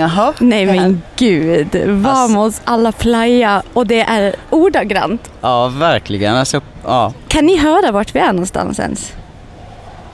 [0.00, 0.32] Jaha.
[0.38, 5.30] Nej men gud, vamos alla playa och det är ordagrant.
[5.40, 6.36] Ja, verkligen.
[6.36, 7.12] Alltså, ja.
[7.28, 9.12] Kan ni höra vart vi är någonstans ens?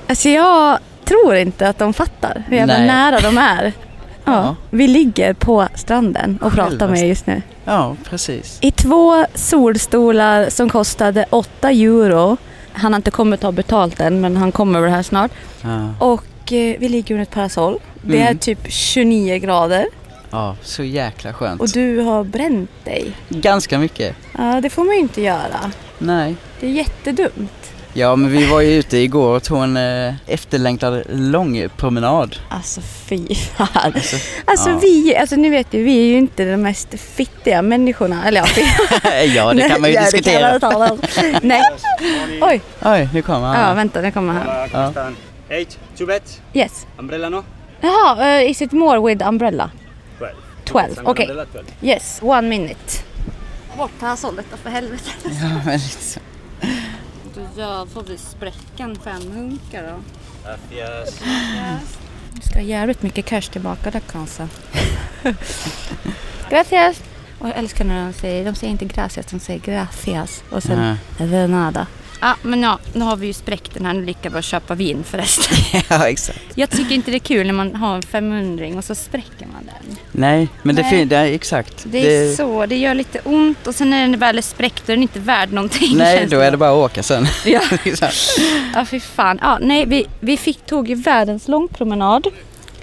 [0.09, 2.87] Alltså jag tror inte att de fattar hur jävla Nej.
[2.87, 3.73] nära de är.
[4.27, 4.57] Ja, Ja.
[4.71, 7.43] Vi ligger på stranden och pratar med er just nu.
[7.65, 8.59] ja, precis.
[8.61, 12.37] I två solstolar som kostade 8 euro.
[12.73, 15.31] Han har inte kommit att ta betalt än men han kommer väl här snart.
[15.63, 16.07] Ja.
[16.07, 17.79] Och eh, vi ligger under ett parasoll.
[18.03, 18.39] Det är Mm.
[18.39, 19.87] typ 29 grader
[20.31, 21.61] ja, så jäkla skönt.
[21.61, 23.11] och du har bränt dig.
[23.29, 24.17] Ganska mycket.
[24.39, 25.71] Ja, det får man ju inte göra.
[25.99, 26.35] Nej.
[26.61, 27.51] Det är jättedumt.
[27.97, 32.37] Ja, men vi var ju ute igår och tog en eh, efterlängtad lång promenad.
[32.49, 33.69] Alltså fy fan.
[33.73, 34.79] Alltså, Alltså ja.
[34.83, 38.29] vi, alltså ni vet ju, vi är ju inte de mest fittiga människorna.
[38.29, 38.47] Eller ja,
[39.35, 40.61] ja, det kan man ju det diskutera.
[40.61, 40.99] kan man.
[41.43, 41.63] Nej.
[42.41, 43.69] Oj, Oj, nu kommer han.
[43.69, 44.69] ja vänta, nu kommer han.
[44.73, 45.13] Hola,
[45.49, 46.87] Hey, two beds, Yes.
[46.99, 47.45] umbrella no?
[47.81, 49.71] Jaha, uh, is it more with umbrella?
[50.19, 50.35] 12.
[50.65, 51.27] 12, Yes, okej.
[51.27, 51.47] 12.
[51.83, 53.03] Yes, one minute.
[53.77, 55.11] Bort parasollet då för helvete.
[55.25, 56.23] Ja, men liksom.
[57.35, 59.97] Då gör, får vi spräckan fem hunkar då.
[60.45, 61.21] Gracias.
[62.35, 64.49] Du ska ha jävligt mycket cash tillbaka där kanske.
[66.51, 67.03] gracias.
[67.39, 70.43] Och jag älskar när de säger, de säger inte gracias, de säger gracias.
[70.51, 71.87] Och sen de nada.
[72.25, 73.93] Ja, men ja, nu har vi ju spräckt den här.
[73.93, 75.57] Nu lika bra att köpa vin förresten.
[75.89, 76.41] ja, exakt.
[76.55, 79.67] Jag tycker inte det är kul när man har en 500 och så spräcker man
[79.67, 79.97] den.
[80.13, 81.05] Nej, men det, Nej.
[81.05, 81.85] det är exakt.
[81.85, 84.93] Det är så, det gör lite ont och sen när den väl är spräckt då
[84.93, 85.97] är den inte värd någonting.
[85.97, 87.27] Nej, då är det bara att åka sen.
[87.45, 87.61] Ja.
[88.75, 89.39] Ja, fy fan.
[89.43, 92.27] Ja, nej, vi, vi fick, tog ju världens långpromenad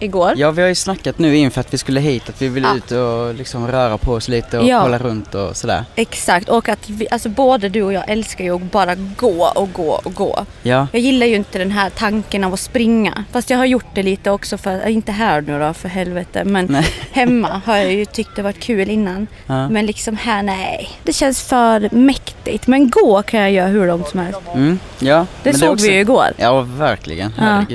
[0.02, 0.34] igår.
[0.36, 2.76] ja, vi har ju snackat nu inför att vi skulle hit att vi ville Ja.
[2.76, 4.82] ut och liksom röra på oss lite och Ja.
[4.82, 5.86] kolla runt och sådär.
[5.96, 9.74] Exakt, och att vi, alltså både du och jag älskar ju att bara gå och
[9.74, 10.46] gå och gå.
[10.64, 13.24] Ja, Jag gillar ju inte den här tanken av att springa.
[13.32, 16.66] Fast jag har gjort det lite också, för, inte här nu då för helvete, men
[16.66, 16.86] Nej.
[17.12, 19.28] hemma har jag ju tyckt det varit kul innan.
[19.48, 19.70] ja.
[19.70, 20.90] Men liksom här, nej.
[21.04, 22.68] Det känns för mäktigt.
[22.68, 24.40] Men gå kan jag göra hur långt som helst.
[24.54, 25.26] Mm, ja.
[25.44, 26.28] Det såg är också- vi ju igår.
[26.38, 27.34] Ja, verkligen.
[27.38, 27.66] Ja.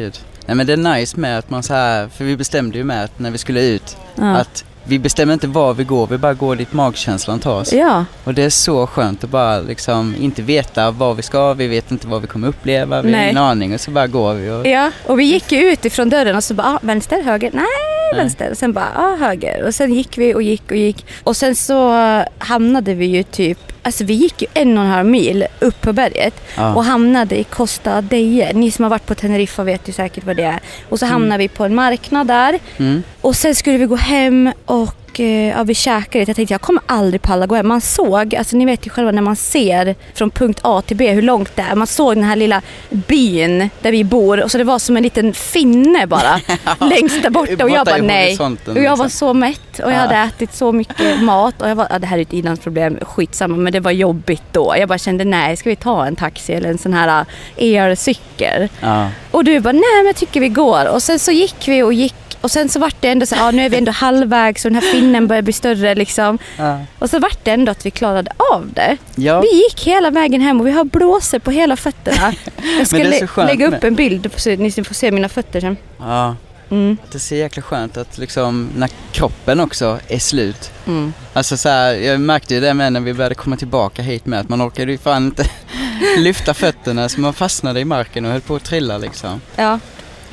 [0.47, 3.05] Nej, men det är nice med att man så här, för vi bestämde ju med
[3.05, 4.37] att när vi skulle ut, Ja.
[4.37, 7.73] att vi bestämmer inte var vi går, vi bara går dit magkänslan tar oss.
[7.73, 11.67] Ja, Och det är så skönt att bara liksom inte veta var vi ska, vi
[11.67, 13.31] vet inte vad vi kommer uppleva, vi har Nej.
[13.31, 14.67] ingen aning och så bara går vi och...
[14.67, 14.91] ja.
[15.07, 17.65] Och vi gick ju ut ifrån dörren och så bara, ah, vänster, höger, nej,
[18.13, 18.21] Nej.
[18.23, 18.51] vänster.
[18.51, 19.65] Och sen bara, ah, höger.
[19.67, 21.07] Och sen gick vi och gick och gick.
[21.25, 21.93] Och sen så
[22.39, 25.93] hamnade vi ju typ, alltså vi gick ju en och en halv mil upp på
[25.93, 26.35] berget.
[26.57, 26.75] Ja.
[26.75, 28.53] och hamnade i Costa Deje.
[28.53, 30.61] Ni som har varit på Teneriffa vet ju säkert vad det är.
[30.89, 33.03] Och så hamnade vi på en marknad där Mm.
[33.21, 36.31] och sen skulle vi gå hem och eh, ja, vi käkade lite.
[36.31, 37.69] Jag tänkte jag kommer aldrig palla gå hem.
[37.69, 41.11] Man såg, alltså ni vet ju själva när man ser från punkt A till B
[41.13, 41.75] hur långt det är.
[41.75, 45.03] Man såg den här lilla byn där vi bor och så det var som en
[45.03, 46.41] liten finne bara
[46.81, 48.39] längst där borta och jag bara nej.
[48.41, 49.11] Och jag var liksom.
[49.11, 50.01] så mätt och jag Ja.
[50.01, 53.57] hade ätit så mycket mat och jag var, ja, det här är ett inlandsproblem, skitsamma
[53.57, 54.75] men det var jobbigt då.
[54.79, 57.25] Jag bara kände nej, ska vi ta en taxi eller en sån här
[57.57, 58.69] eh, elcykel?
[58.81, 59.09] Ja.
[59.31, 60.89] Och du bara, nej men jag tycker vi går.
[60.89, 63.51] Och sen så gick vi och gick och sen så vart det ändå så ja
[63.51, 66.39] nu är vi ändå halvvägs och den här finnen börjar bli större liksom.
[66.59, 66.79] Ja.
[66.99, 68.97] Och så vart det ändå att vi klarade av det.
[69.15, 69.41] ja.
[69.41, 72.33] Vi gick hela vägen hem och vi har blåsor på hela fötterna.
[72.79, 75.77] Jag ska lägga upp med- en bild så ni får se mina fötter sen.
[75.99, 76.37] ja.
[76.71, 76.97] Mm.
[77.11, 80.71] Det är så jäkla skönt att liksom när kroppen också är slut.
[80.87, 81.13] Mm.
[81.33, 84.41] Alltså så här, jag märkte ju det med när vi började komma tillbaka hit med
[84.41, 85.51] att man orkade ju fan inte
[86.19, 89.41] lyfta fötterna så man fastnade i marken och höll på att trilla liksom.
[89.57, 89.79] Ja,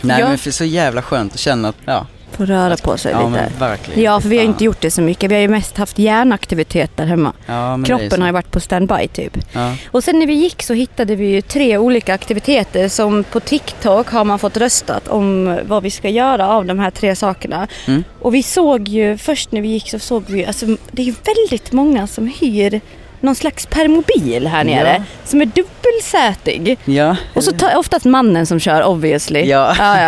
[0.01, 0.27] Nej Ja.
[0.29, 2.07] men för så jävla skönt att känna att, ja.
[2.33, 3.51] Får röra på sig ja lite.
[3.59, 4.01] verkligen.
[4.01, 5.31] Ja, för vi har inte gjort det så mycket.
[5.31, 7.33] Vi har ju mest haft hjärnaktivitet där hemma.
[7.45, 9.37] Ja, Kroppen har ju varit på standby typ.
[9.51, 9.75] Ja.
[9.91, 14.07] Och sen när vi gick så hittade vi ju tre olika aktiviteter som på TikTok
[14.09, 17.67] har man fått röstat om vad vi ska göra av de här tre sakerna.
[17.87, 18.03] Mm.
[18.19, 21.15] Och vi såg ju, först när vi gick så såg vi alltså det är ju
[21.25, 22.81] väldigt många som hyr
[23.23, 25.03] någon slags permobil här nere Ja.
[25.25, 26.77] som är dubbelsätig.
[26.85, 27.15] Ja.
[27.33, 29.43] Och så tar oftast mannen som kör obviously.
[29.45, 29.75] Ja.
[29.77, 30.01] ja,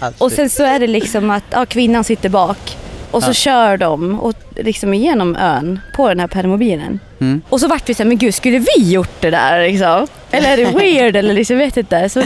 [0.00, 0.10] ja.
[0.18, 2.76] Och sen så är det liksom att ja, kvinnan sitter bak
[3.10, 7.00] och så kör de och liksom igenom ön på den här permobilen.
[7.20, 7.42] Mm.
[7.48, 10.06] Och så vart vi såhär, men gud skulle vi gjort det där liksom?
[10.30, 12.08] Eller är det weird eller liksom, vet inte.
[12.08, 12.22] Så,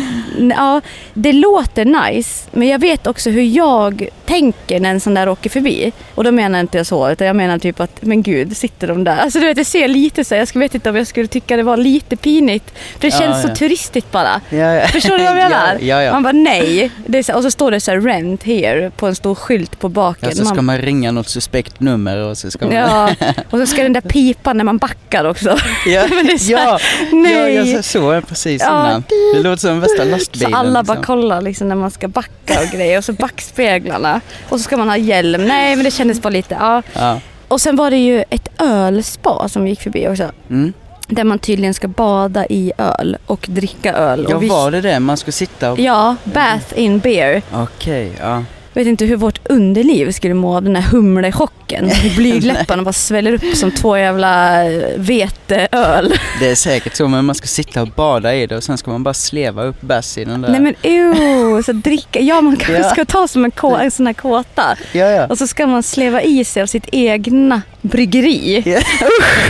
[0.57, 0.81] ja,
[1.15, 5.51] det låter nice, men jag vet också hur jag tänker när en sån där åker
[5.51, 5.93] förbi.
[6.15, 9.05] Och då menar inte jag så, utan jag menar typ att, men gud, sitter de
[9.05, 9.17] där?
[9.17, 11.63] Alltså du vet, jag ser lite så, jag vet inte om jag skulle tycka det
[11.63, 12.73] var lite pinigt.
[12.77, 13.55] För det Ja, känns så ja.
[13.55, 14.41] turistigt bara.
[14.51, 14.81] Ja.
[14.89, 16.13] Förstår du vad jag menar?
[16.13, 16.91] Man bara nej.
[17.07, 19.89] Det så, och så står det så här rent here på en stor skylt på
[19.89, 20.29] baken.
[20.29, 22.75] Ja, så ska man, man ringa något suspekt nummer och så ska man...
[22.75, 23.15] ja,
[23.51, 25.59] och så ska den där pipa när man backar också.
[25.87, 26.07] ja.
[26.41, 26.79] Ja.
[27.13, 27.55] nej.
[27.55, 28.87] ja, så, såg jag precis Ja.
[28.89, 29.05] innan.
[29.35, 30.51] Det låter som värsta lastbilen.
[30.51, 31.05] Så alla bara liksom.
[31.17, 34.21] kollar liksom när man ska backa och grejer och så backspeglarna.
[34.49, 35.47] Och så ska man ha hjälm.
[35.47, 36.83] Nej men det kändes bara lite, ja.
[36.93, 37.21] Ja.
[37.49, 40.31] Och sen var det ju ett ölspa som gick förbi också.
[40.51, 40.73] Mm.
[41.09, 44.27] Där man tydligen ska bada i öl och dricka öl.
[44.29, 45.01] ja, och vi, var det det?
[45.01, 45.79] Man skulle sitta och...
[45.79, 47.43] Ja, bath in beer.
[47.55, 48.45] Okej, ja.
[48.77, 51.91] Jag vet inte hur vårt underliv skulle må av den här humlechocken.
[52.17, 56.15] Blygdläpparna bara sväller upp som två jävla eh, veteöl.
[56.41, 58.91] Det är säkert så, men man ska sitta och bada i det och sen ska
[58.91, 60.49] man bara sleva upp bärs i den där.
[60.49, 62.21] Nej men ew, så dricka.
[62.21, 62.91] Ja man kanske Ja.
[62.91, 64.77] ska ta som en, kå, en sån här kåta.
[64.93, 65.27] Ja, ja.
[65.27, 68.63] Och så ska man sleva i sig av sitt egna bryggeri.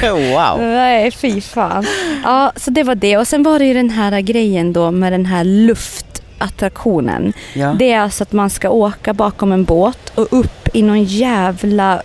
[0.02, 0.60] wow.
[0.60, 1.86] Nej, fy fan.
[2.24, 3.16] Ja, så det var det.
[3.16, 5.44] Och sen var det ju den här grejen då med den här
[6.40, 7.32] luftattraktionen.
[7.54, 7.74] Ja.
[7.78, 12.02] Det är alltså att man ska åka bakom en båt och upp i någon jävla,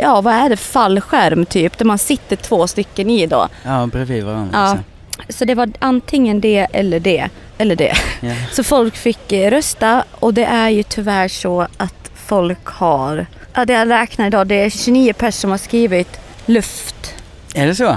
[0.00, 1.78] ja vad är det, fallskärm typ.
[1.78, 3.48] Där man sitter två stycken i då.
[3.64, 4.50] ja, bredvid varandra.
[4.52, 4.68] Ja.
[4.68, 4.84] liksom.
[5.28, 7.28] Så det var antingen det eller det.
[7.58, 7.94] Eller det.
[8.20, 8.34] Ja.
[8.52, 13.64] Så folk fick eh, rösta och det är ju tyvärr så att folk har, ja
[13.64, 17.14] det jag räknar idag, det är 29 personer som har skrivit luft.
[17.54, 17.96] Är det så?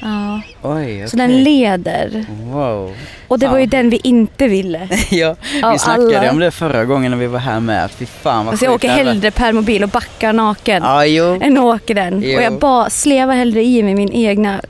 [0.00, 0.40] Ja.
[0.62, 1.08] Oj, okej.
[1.08, 2.24] Så den leder.
[2.42, 2.96] Wow.
[3.28, 3.70] Och det var ju Fan.
[3.70, 4.88] den vi inte ville.
[5.10, 6.30] ja, Av vi snackade alla.
[6.30, 7.84] om det förra gången när vi var här med.
[7.84, 10.82] Att fy fan vad Alltså jag åker hellre per mobil och backar naken.
[10.82, 11.38] Ja, jo.
[11.42, 12.22] än åker den.
[12.24, 12.36] Jo.
[12.36, 14.60] Och jag bara slevar hellre i mig min egna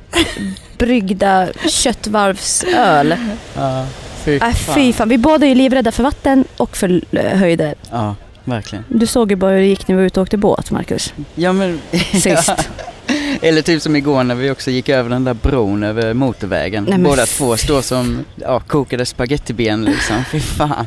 [0.79, 3.15] bryggda köttvarvsöl.
[3.57, 3.87] Ja,
[4.25, 7.01] fy Äh, fy fan, vi båda är ju livrädda för vatten och för
[7.37, 7.75] höjder.
[7.91, 8.15] Ja,
[8.45, 8.85] verkligen.
[8.89, 11.15] Du såg ju bara hur det gick när vi var ute och åkte båt, Marcus.
[11.35, 11.81] Ja, men...
[12.13, 12.53] Sist.
[13.43, 16.85] Eller typ som igår när vi också gick över den där bron över motorvägen.
[16.85, 20.17] Nej, men Båda två står som ja, kokade spagettiben liksom.
[20.33, 20.87] Fy fan.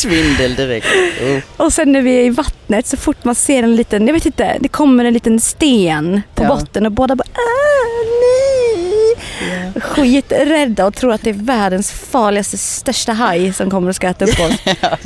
[0.00, 0.86] Svindel direkt.
[1.22, 1.64] Oh.
[1.66, 4.26] Och sen när vi är i vattnet, så fort man ser en liten, jag vet
[4.26, 6.48] inte, det kommer en liten sten på Ja.
[6.48, 8.73] botten och båda bara ah, nej.
[9.80, 14.24] Skiträdda och tror att det är världens farligaste, största haj som kommer och ska äta
[14.24, 14.74] upp oss.
[14.80, 14.96] Ja.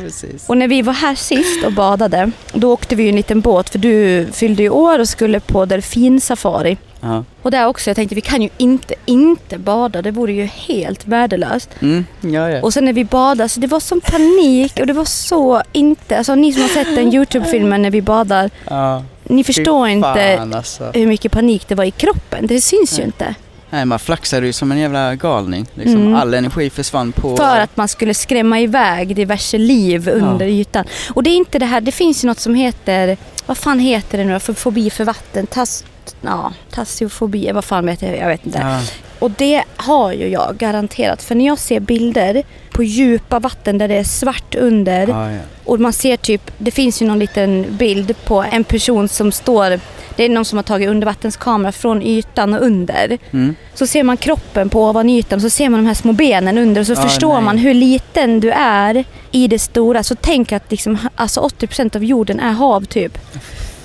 [0.47, 3.71] Och när vi var här sist och badade, då åkte vi ju en liten båt
[3.71, 6.77] för du fyllde ju år och skulle på delfinsafari.
[7.01, 7.25] Ja.
[7.43, 11.07] Och där också, jag tänkte vi kan ju inte, inte bada, det vore ju helt
[11.07, 11.71] värdelöst.
[11.81, 12.63] Mm, ja, ja.
[12.63, 16.19] Och sen när vi badade, så det var sån panik och det var så inte,
[16.19, 19.03] alltså ni som har sett den Youtube-filmen när vi badar, ja.
[19.23, 20.91] ni förstår Fy inte Fan, alltså.
[20.95, 22.47] hur mycket panik det var i kroppen.
[22.47, 23.35] Det syns ju inte.
[23.71, 25.67] Nej, man flaxade ju som en jävla galning.
[25.75, 26.01] Liksom.
[26.01, 26.15] Mm.
[26.15, 27.37] All energi försvann på...
[27.37, 30.53] För att man skulle skrämma iväg diverse liv under Ja.
[30.53, 30.85] ytan.
[31.15, 33.17] Och det är inte det här, det finns ju något som heter,
[33.47, 34.41] vad fan heter det nu?
[34.41, 35.47] För fobi för vatten?
[35.47, 35.85] Tas,
[36.21, 38.17] ja, tassiofobi, vad fan heter det?
[38.17, 38.59] Jag vet inte.
[38.59, 38.81] Ja,
[39.19, 41.23] Och det har ju jag garanterat.
[41.23, 42.43] För när jag ser bilder
[42.79, 45.39] på djupa vatten där det är svart under ja, ja.
[45.65, 49.81] och man ser typ, det finns ju någon liten bild på en person som står,
[50.17, 53.19] det är någon som har tagit undervattenskamera från ytan och under.
[53.31, 53.55] Mm.
[53.75, 56.81] Så ser man kroppen på ovanytan och så ser man de här små benen under
[56.81, 57.43] och så Ah, förstår nej.
[57.43, 60.03] man hur liten du är i det stora.
[60.03, 63.19] Så tänk att liksom, alltså 80% av jorden är hav typ.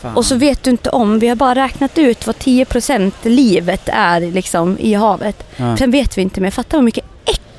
[0.01, 0.15] Fan.
[0.15, 4.19] Och så vet du inte om, vi har bara räknat ut vad 10% livet är
[4.19, 5.43] liksom i havet.
[5.55, 5.77] Ja.
[5.77, 7.05] Sen vet vi inte mer, fatta vad mycket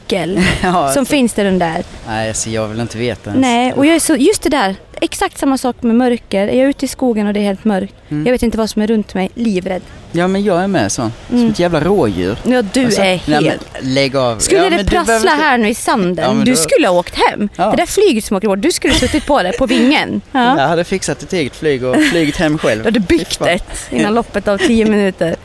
[0.05, 1.85] äckel ja, som finns där under.
[2.07, 3.43] Nej, alltså, jag vill inte veta ens.
[3.43, 4.77] Nej, och jag är så, just det där.
[5.01, 6.49] Exakt samma sak med mörker.
[6.49, 7.95] Är jag ute i skogen och det är helt mörkt.
[8.09, 8.27] Mm.
[8.27, 9.31] Jag vet inte vad som är runt mig.
[9.35, 9.83] Livrädd.
[10.13, 11.13] Ja, men jag är med sån.
[11.29, 11.51] Som Mm.
[11.51, 12.37] ett jävla rådjur.
[12.45, 13.47] Ja, du Alltså, är nej, helt...
[13.83, 14.39] men lägg av.
[14.39, 17.15] Skulle ja, det prassla behöver här nu i sanden, Ja, du då- skulle ha åkt
[17.15, 17.49] hem.
[17.57, 17.71] Ja.
[17.71, 20.21] Det där flyget som åker bort, du skulle suttit på det på vingen.
[20.33, 20.59] Ja.
[20.61, 22.83] Jag hade fixat ett eget flyg och flugit hem själv.
[22.83, 25.37] Du hade byggt ett innan loppet av tio minuter.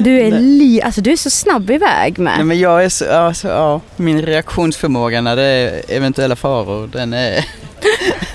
[0.00, 0.40] Du är, Nej.
[0.40, 2.32] li- alltså, du är så snabb iväg med.
[2.36, 7.12] Nej, men jag är så, alltså, ja, min reaktionsförmåga när det är eventuella faror, den
[7.12, 7.44] är,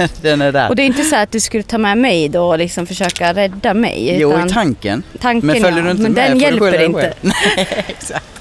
[0.22, 0.70] den är där.
[0.70, 3.34] Och det är inte så att du skulle ta med mig då och liksom försöka
[3.34, 4.18] rädda mig.
[4.20, 5.03] Jo, utan i tanken.
[5.20, 5.84] tanken Men följer ja.
[5.86, 7.13] du inte Men med den hjälper inte.
[7.22, 8.25] Nej, exakt.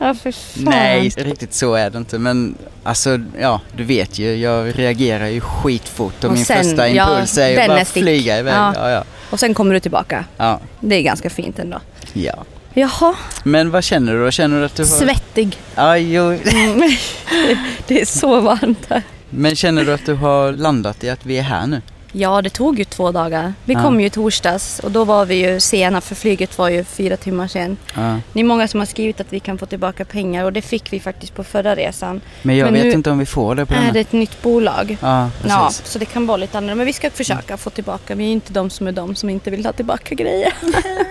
[0.00, 0.64] Ja, för fan.
[0.64, 2.18] Nej, riktigt så är det inte.
[2.18, 6.88] Men alltså, ja, du vet ju, jag reagerar ju skitfort och, Och min sen, första
[6.88, 8.02] ja, impuls är ju bara stick.
[8.02, 8.54] flyga iväg.
[8.54, 8.72] Ja.
[8.76, 8.90] Ja.
[8.90, 10.24] Ja, Och sen kommer du tillbaka.
[10.36, 11.80] ja, Det är ganska fint ändå.
[12.12, 12.44] ja.
[12.74, 14.30] Jaha, Men vad känner du då?
[14.30, 14.88] Känner du att du har...
[14.90, 15.56] svettig.
[15.74, 16.22] Ja, jo.
[16.32, 16.90] Mm.
[17.86, 19.02] Det är så varmt här.
[19.30, 21.82] Men känner du att du har landat i att vi är här nu?
[22.12, 23.52] Ja, det tog ju två dagar.
[23.64, 23.82] Vi Ja.
[23.82, 27.48] kom ju torsdags och då var vi ju sena för flyget var ju fyra timmar
[27.48, 27.76] sen.
[27.94, 28.18] Ja.
[28.32, 30.92] Det är många som har skrivit att vi kan få tillbaka pengar och det fick
[30.92, 32.20] vi faktiskt på förra resan.
[32.42, 33.92] Men jag Men vet inte om vi får det på Är denna.
[33.92, 34.96] det ett nytt bolag?
[35.00, 35.86] Ja, Ja, precis.
[35.92, 36.74] så det kan vara lite annorlunda.
[36.76, 38.14] Men vi ska försöka få tillbaka.
[38.14, 40.52] Vi är ju inte de som är de som inte vill ha tillbaka grejer.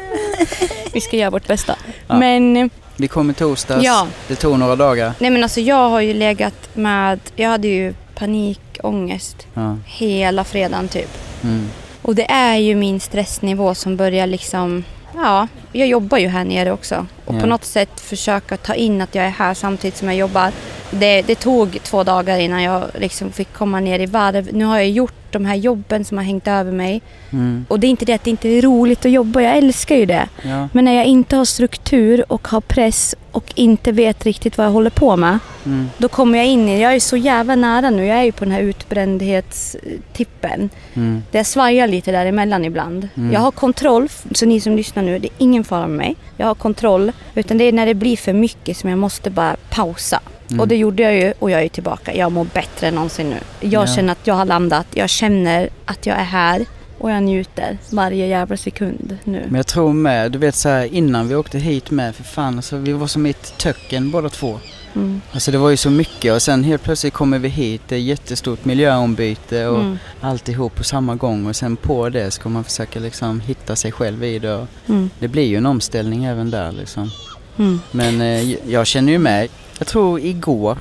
[0.94, 1.76] vi ska göra vårt bästa.
[2.08, 2.20] Ja.
[2.20, 3.84] Men, Vi kom i torsdags.
[3.86, 4.08] Ja.
[4.28, 5.12] Det tog några dagar.
[5.20, 9.78] nej men alltså jag har ju legat med, jag hade ju panikångest Ja.
[9.86, 11.10] hela fredagen typ.
[11.44, 11.70] Mm.
[12.02, 14.84] Och det är ju min stressnivå som börjar liksom
[15.16, 17.06] ja, jag jobbar ju här nere också.
[17.26, 17.40] Och Ja.
[17.40, 20.52] på något sätt försöka ta in att jag är här samtidigt som jag jobbar.
[20.92, 24.50] Det, det tog två dagar innan jag liksom fick komma ner i varv.
[24.54, 27.02] Nu har jag gjort de här jobben som har hängt över mig.
[27.30, 27.66] Mm.
[27.70, 30.06] Och det är inte det att det inte är roligt att jobba, jag älskar ju
[30.06, 30.28] det.
[30.42, 30.70] Ja.
[30.74, 34.72] Men när jag inte har struktur och har press och inte vet riktigt vad jag
[34.72, 35.40] håller på med.
[35.66, 35.90] Mm.
[35.98, 38.46] Då kommer jag in i, jag är så jävla nära nu, jag är ju på
[38.46, 40.70] den här utbrändhetstippen.
[40.94, 41.24] Mm.
[41.32, 43.10] Det svajar lite däremellan ibland.
[43.16, 43.34] Mm.
[43.34, 46.16] Jag har kontroll, så ni som lyssnar nu, det är ingen fara med mig.
[46.38, 49.56] Jag har kontroll, utan det är när det blir för mycket som jag måste bara
[49.70, 50.20] pausa.
[50.50, 50.60] Mm.
[50.60, 52.16] Och det gjorde jag ju och jag är tillbaka.
[52.16, 53.38] Jag mår bättre än någonsin nu.
[53.60, 53.96] Jag Ja.
[53.96, 56.66] känner att jag har landat, jag känner att jag är här
[56.98, 59.44] och jag njuter varje jävla sekund nu.
[59.48, 62.56] Men jag tror med, du vet så här innan vi åkte hit med för fan
[62.56, 64.60] alltså, vi var som i ett töcken båda två.
[64.96, 65.22] Mm.
[65.32, 68.00] Alltså det var ju så mycket och sen helt plötsligt kommer vi hit, det är
[68.00, 69.98] jättestort miljöombyte och Mm.
[70.22, 74.24] alltihop på samma gång och sen på det ska man försöka liksom hitta sig själv
[74.24, 75.10] i det Mm.
[75.20, 77.12] det blir ju en omställning även där liksom.
[77.58, 77.82] Mm.
[77.92, 80.78] Men eh, jag känner ju med, jag tror igår,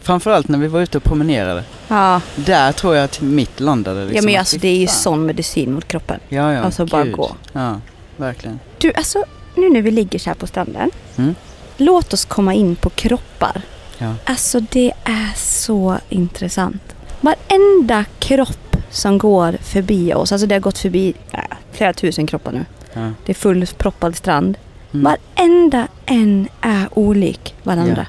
[0.00, 2.20] framförallt när vi var ute och promenerade, Ja.
[2.36, 4.16] där tror jag att mitt landade liksom.
[4.16, 6.20] ja men alltså det är ju sån medicin mot kroppen.
[6.28, 7.16] Ja, ja, alltså, bara gud.
[7.16, 7.36] gå.
[7.52, 7.80] Ja,
[8.16, 8.60] verkligen.
[8.78, 9.24] Du alltså,
[9.54, 10.90] nu när vi ligger så här på stranden.
[11.16, 11.34] Mm.
[11.76, 13.62] Låt oss komma in på kroppar.
[13.98, 14.14] Ja.
[14.24, 16.82] Alltså det är så intressant.
[17.20, 21.40] Varenda kropp som går förbi oss, alltså det har gått förbi äh,
[21.72, 22.64] flera tusen kroppar nu.
[22.92, 23.10] Ja.
[23.26, 24.56] Det är fullproppad strand.
[24.92, 25.04] Mm.
[25.36, 28.06] Varenda en är olik varandra.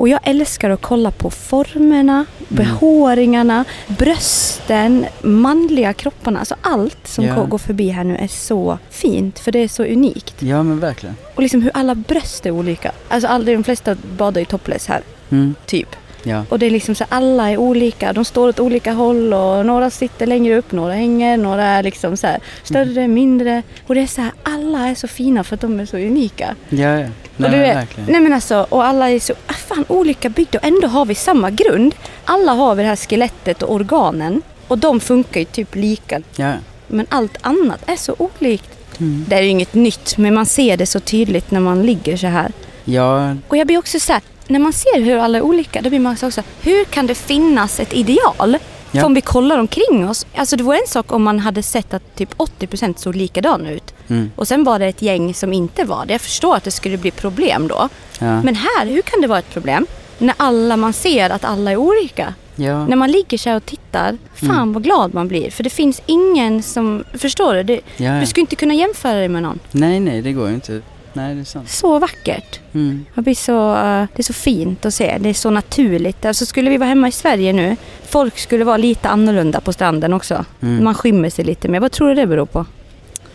[0.00, 6.38] Och jag älskar att kolla på formerna, behåringarna, brösten, manliga kropparna.
[6.38, 9.84] Alltså allt som går- går förbi här nu är så fint för det är så
[9.84, 10.34] unikt.
[10.42, 11.16] ja men verkligen.
[11.34, 12.92] Och liksom hur alla bröst är olika.
[13.08, 15.54] Alltså alla, de flesta badar ju topless här, Mm.
[15.66, 15.88] typ.
[16.22, 16.44] Ja.
[16.48, 18.12] Och det är liksom så alla är olika.
[18.12, 22.16] De står åt olika håll och några sitter längre upp, några hänger, några är liksom
[22.16, 23.62] så här större, mindre.
[23.86, 26.54] Och det är så här, alla är så fina för att de är så unika.
[26.68, 27.08] Ja, ja.
[27.36, 28.12] Nej, men verkligen.
[28.12, 31.14] nej men alltså, och alla är så ah, fan olika byggda och ändå har vi
[31.14, 31.94] samma grund.
[32.24, 36.20] Alla har vi det här skelettet och organen och de funkar ju typ lika.
[36.36, 36.52] Ja.
[36.86, 38.70] Men allt annat är så olikt.
[39.00, 39.24] Mm.
[39.28, 42.26] Det är ju inget nytt men man ser det så tydligt när man ligger så
[42.26, 42.52] här.
[42.84, 45.88] Ja, Och jag blir också så här, när man ser hur alla är olika, då
[45.90, 48.58] blir man också hur kan det finnas ett ideal?
[48.92, 49.00] Ja.
[49.00, 51.94] För om vi kollar omkring oss, alltså det vore en sak om man hade sett
[51.94, 53.94] att typ 80% såg likadan ut.
[54.08, 54.30] mm.
[54.36, 56.12] Och sen var det ett gäng som inte var det.
[56.12, 57.88] Jag förstår att det skulle bli problem då.
[58.18, 58.42] ja.
[58.42, 59.86] Men här, hur kan det vara ett problem?
[60.18, 62.34] När alla man ser att alla är olika.
[62.56, 62.86] ja.
[62.86, 64.72] När man ligger så och tittar, fan Mm.
[64.72, 65.50] vad glad man blir.
[65.50, 67.62] För det finns ingen som, förstår du?
[67.62, 67.80] Det.
[68.20, 69.58] Du skulle inte kunna jämföra dig med någon.
[69.70, 70.80] Nej, nej, det går ju inte.
[71.12, 71.68] Nej, det är sant.
[71.70, 72.60] Så vackert.
[72.72, 73.04] Mm.
[73.14, 75.18] Jag blir så, eh, det är så fint att se.
[75.20, 76.24] Det är så naturligt.
[76.24, 77.76] Alltså skulle vi vara hemma i Sverige nu,
[78.08, 80.44] folk skulle vara lite annorlunda på stranden också.
[80.62, 80.84] Mm.
[80.84, 81.80] Man skymmer sig lite mer.
[81.80, 82.66] Vad tror du det beror på?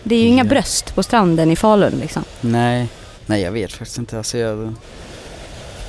[0.04, 0.50] Det är ju inga Ja.
[0.50, 2.24] bröst på stranden i Falun liksom.
[2.42, 2.88] Nej,
[3.26, 4.18] nej jag vet faktiskt inte.
[4.18, 4.74] Alltså, jag,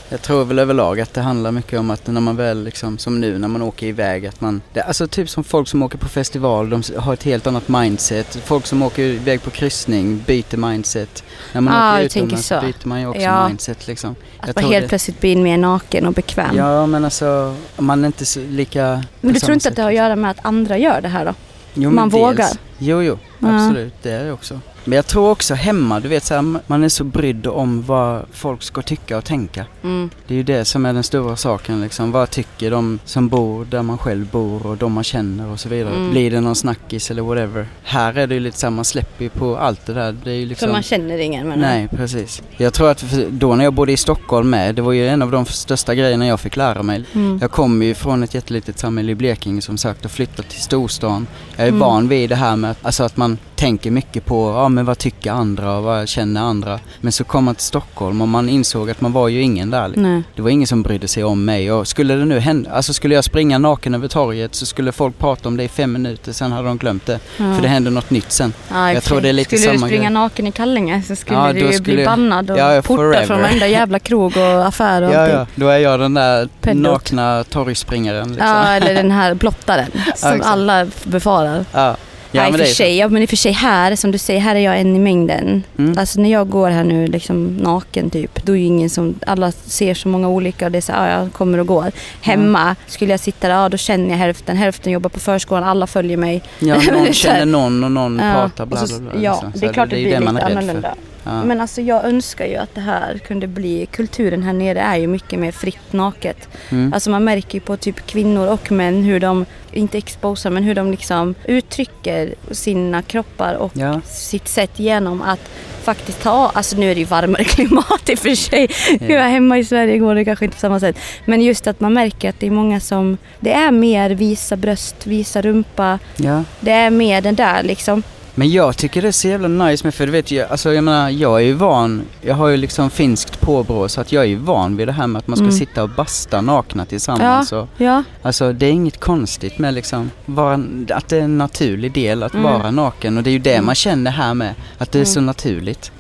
[0.09, 3.21] jag tror väl överlag att det handlar mycket om att när man väl liksom, som
[3.21, 6.09] nu när man åker iväg att man, det, alltså typ som folk som åker på
[6.09, 8.39] festival, de har ett helt annat mindset.
[8.45, 11.25] Folk som åker iväg på kryssning byter mindset.
[11.53, 12.61] När man Ah, åker utomlands så.
[12.61, 13.49] byter man ju också Ja.
[13.49, 14.15] mindset liksom.
[14.39, 16.57] Att Jag tror helt det- plötsligt bli mer naken och bekväm.
[16.57, 19.05] Ja men alltså, man är inte lika...
[19.21, 20.05] Men du tror inte sätt, att det har att liksom.
[20.05, 21.35] göra med att andra gör det här då?
[21.75, 22.37] Jo, Man vågar.
[22.37, 23.19] Dels, jo, jo.
[23.39, 23.49] Ja.
[23.67, 24.61] Absolut, det är det också.
[24.89, 28.23] Men jag tror också hemma, du vet så här, man är så brydd om vad
[28.33, 29.67] folk ska tycka och tänka.
[29.83, 30.11] Mm.
[30.27, 32.13] Det är ju det som är den stora saken liksom.
[32.13, 35.69] Vad tycker de som bor där man själv bor och de man känner och så
[35.69, 35.95] vidare.
[35.95, 36.11] Mm.
[36.11, 37.67] Blir det någon snackis eller whatever.
[37.83, 40.17] Här är det ju lite här, man släpper ju på allt det där.
[40.25, 40.67] Det är ju liksom...
[40.67, 42.43] För man känner ingen men Nej, precis.
[42.57, 45.31] Jag tror att då när jag bodde i Stockholm med, det var ju en av
[45.31, 47.05] de största grejerna jag fick lära mig.
[47.13, 47.39] Mm.
[47.43, 51.27] Jag kommer ju från ett jättelitet samhälle i Blekinge som sagt och flyttat till storstan.
[51.57, 51.81] Jag är Mm.
[51.81, 54.99] van vid det här med att, alltså att man tänker mycket på, ja men vad
[54.99, 56.81] tycker andra och vad känner andra.
[57.01, 59.89] Men så kom man till Stockholm och man insåg att man var ju ingen där.
[59.89, 60.03] liksom.
[60.03, 60.23] Nej.
[60.37, 63.15] Det var ingen som brydde sig om mig och skulle det nu hända, alltså skulle
[63.15, 66.53] jag springa naken över torget så skulle folk prata om det i fem minuter, sen
[66.53, 67.19] hade de glömt det.
[67.37, 67.55] Ja.
[67.55, 68.53] För det händer något nytt sen.
[68.73, 70.13] Ja, jag tror det är lite Skulle du samma springa grej.
[70.13, 73.27] naken i kallinge så skulle Ja, du skulle- bli bannad och Ja, portad forever.
[73.27, 76.83] från varenda jävla krog och affär och Ja, ja, då är jag den där Pedot.
[76.93, 78.47] nakna torgspringaren liksom.
[78.49, 81.65] Ja, eller den här blottaren som alla befarar.
[81.73, 81.97] Ja,
[82.37, 82.77] ja och men det för så.
[82.77, 84.97] sig, ja, men i och för sig här, som du säger, här är jag en
[84.97, 85.63] i mängden.
[85.79, 85.99] Mm.
[85.99, 89.53] Alltså när jag går här nu liksom naken typ, då är ju ingen som, alla
[89.53, 91.93] ser så många olika och det är så ja, jag kommer och går.
[92.21, 95.87] Hemma skulle jag sitta där, ja då känner jag hälften, hälften jobbar på förskolan, alla
[95.87, 96.43] följer mig.
[96.59, 99.23] Ja, Det någon så känner någon och någon Ja, pratar bla så- bla bla.
[99.23, 99.53] Ja, liksom.
[99.53, 100.95] Så det är klart det ju blir lite rädd för.
[101.27, 101.45] Ja.
[101.45, 105.07] Men alltså jag önskar ju att det här kunde bli, kulturen här nere är ju
[105.07, 106.49] mycket mer fritt naket.
[106.71, 106.93] Mm.
[106.93, 110.75] Alltså man märker ju på typ kvinnor och män hur de, inte exposar men hur
[110.75, 114.01] de liksom uttrycker sina kroppar och Ja.
[114.05, 115.41] sitt sätt genom att
[115.83, 118.69] faktiskt ta, alltså nu är det ju varmare klimat i och för sig.
[119.09, 119.21] Ja.
[119.23, 120.97] Hemma i Sverige går det kanske inte på samma sätt.
[121.25, 125.07] Men just att man märker att det är många som, det är mer visa bröst,
[125.07, 125.99] visa rumpa.
[126.17, 126.45] ja.
[126.61, 128.03] Det är mer den där liksom.
[128.39, 130.85] Men jag tycker det är så jävla nice med, för du vet ju, alltså jag
[130.85, 134.29] menar, jag är ju van, jag har ju liksom finskt påbrå så att jag är
[134.29, 135.57] ju van vid det här med att man ska Mm.
[135.57, 140.61] sitta och basta nakna tillsammans och, Ja, Alltså det är inget konstigt med liksom, vara,
[140.91, 142.45] att det är en naturlig del att Mm.
[142.45, 145.21] vara naken och det är ju det man känner här med, att det är så
[145.21, 145.93] naturligt.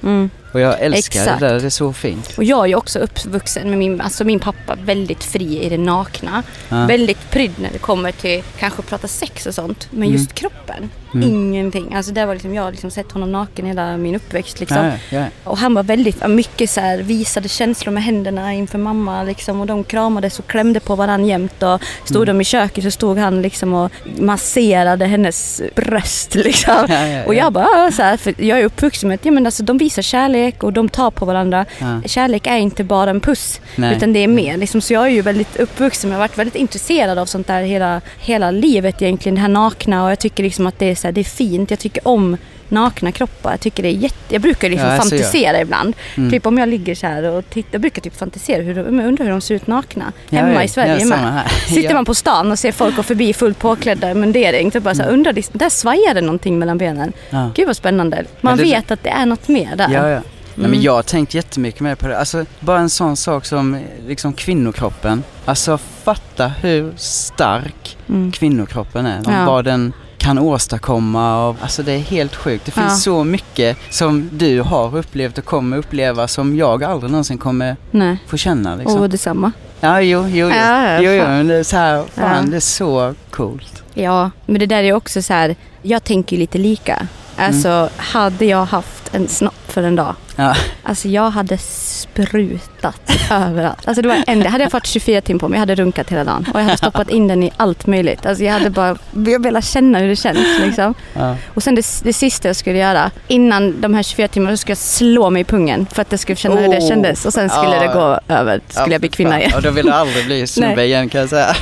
[0.57, 1.41] Och jag älskar Exakt.
[1.41, 2.33] det där, det är så fint.
[2.37, 5.79] Och jag är ju också uppvuxen med min, alltså min pappa väldigt fri i det
[5.79, 6.43] nakna.
[6.69, 6.87] Ja.
[6.87, 9.89] Väldigt prydd när det kommer till kanske att prata sex och sånt.
[9.91, 10.13] Men Mm.
[10.13, 11.29] just kroppen, Mm.
[11.29, 11.95] ingenting.
[11.95, 14.85] Alltså det var liksom, jag har liksom sett honom naken hela min uppväxt liksom.
[14.85, 15.25] Ja, ja.
[15.45, 19.61] Och han var väldigt, mycket så här, visade känslor med händerna inför mamma liksom.
[19.61, 21.63] Och de kramades och klämde på varandra jämt.
[21.63, 22.27] Och stod Mm.
[22.39, 26.85] de i köket så stod han liksom och masserade hennes bröst liksom.
[27.27, 27.39] Och ja.
[27.43, 29.79] jag bara, "Ah", så här, för jag är uppvuxen med att ja, men alltså, de
[29.79, 31.65] visar kärlek och de tar på varandra.
[31.79, 32.03] Ja.
[32.05, 33.61] Kärlek är inte bara en puss.
[33.77, 33.97] Nej.
[33.97, 34.57] Utan det är mer.
[34.57, 37.63] Liksom, så jag är ju väldigt uppvuxen jag har varit väldigt intresserad av sånt där
[37.63, 39.35] hela, hela livet egentligen.
[39.35, 41.71] Det här nakna och jag tycker liksom att det är, så här, det är fint.
[41.71, 42.37] Jag tycker om
[42.69, 43.51] nakna kroppar.
[43.51, 44.17] Jag tycker det är jätte...
[44.29, 45.95] Jag brukar liksom Ja, fantisera ibland.
[46.17, 46.31] Mm.
[46.31, 49.25] Typ om jag ligger så här och tittar, jag brukar typ fantisera hur de, undrar
[49.25, 50.13] hur de ser ut nakna.
[50.29, 51.43] Ja, Hemma i Sverige ja, med.
[51.69, 54.71] Sitter man på stan och ser folk gå förbi fullt påklädda i mundering.
[54.71, 57.13] Typ bara så här, undrar, liksom, där svajar det någonting mellan benen.
[57.55, 58.25] Gud vad spännande.
[58.41, 60.23] Man det- vet att det är något mer där.
[60.59, 60.83] Nej, men Mm.
[60.83, 62.19] jag har tänkt jättemycket mer på det.
[62.19, 65.23] Alltså bara en sån sak som liksom kvinnokroppen.
[65.45, 68.33] Alltså fatta hur stark Mm.
[68.33, 69.21] kvinnokroppen är.
[69.27, 69.45] Ja.
[69.47, 71.49] Vad den kan åstadkomma.
[71.49, 72.65] Och, alltså det är helt sjukt.
[72.65, 73.13] Det finns Ja.
[73.13, 78.17] så mycket som du har upplevt och kommer uppleva som jag aldrig någonsin kommer Nej.
[78.27, 78.77] få känna.
[78.77, 79.01] Liksom.
[79.01, 79.53] Och detsamma.
[79.81, 80.49] Ja, jo, jo, jo.
[80.49, 82.51] Ja, jo, jo men det är så här, fan Ja.
[82.51, 83.83] det är så coolt.
[83.95, 87.07] Ja, men det där är också så här, jag tänker ju lite lika.
[87.37, 90.55] Alltså, hade jag haft en snopp för en dag, Ja.
[90.83, 93.01] alltså jag hade sprutat
[93.31, 93.79] överallt.
[93.89, 96.25] Alltså det var en, hade jag fått 24 timmar på mig, jag hade runkat hela
[96.25, 96.47] dagen.
[96.55, 98.27] Och jag hade stoppat in den i allt möjligt.
[98.27, 100.95] Alltså jag hade bara, jag velat känna hur det känns liksom.
[101.15, 101.37] Ja.
[101.55, 104.71] Och sen det, det sista jag skulle göra, innan de här 24 timmarna, så skulle
[104.71, 106.89] jag slå mig i pungen för att jag skulle känna hur det Oh.
[106.89, 107.25] kändes.
[107.27, 107.81] Och sen skulle Ja.
[107.81, 107.87] det
[108.29, 109.53] gå över, skulle jag bli kvinna igen.
[109.57, 111.55] Och då vill jag aldrig bli snubbe igen kan jag säga.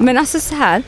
[0.00, 0.82] Men alltså så här,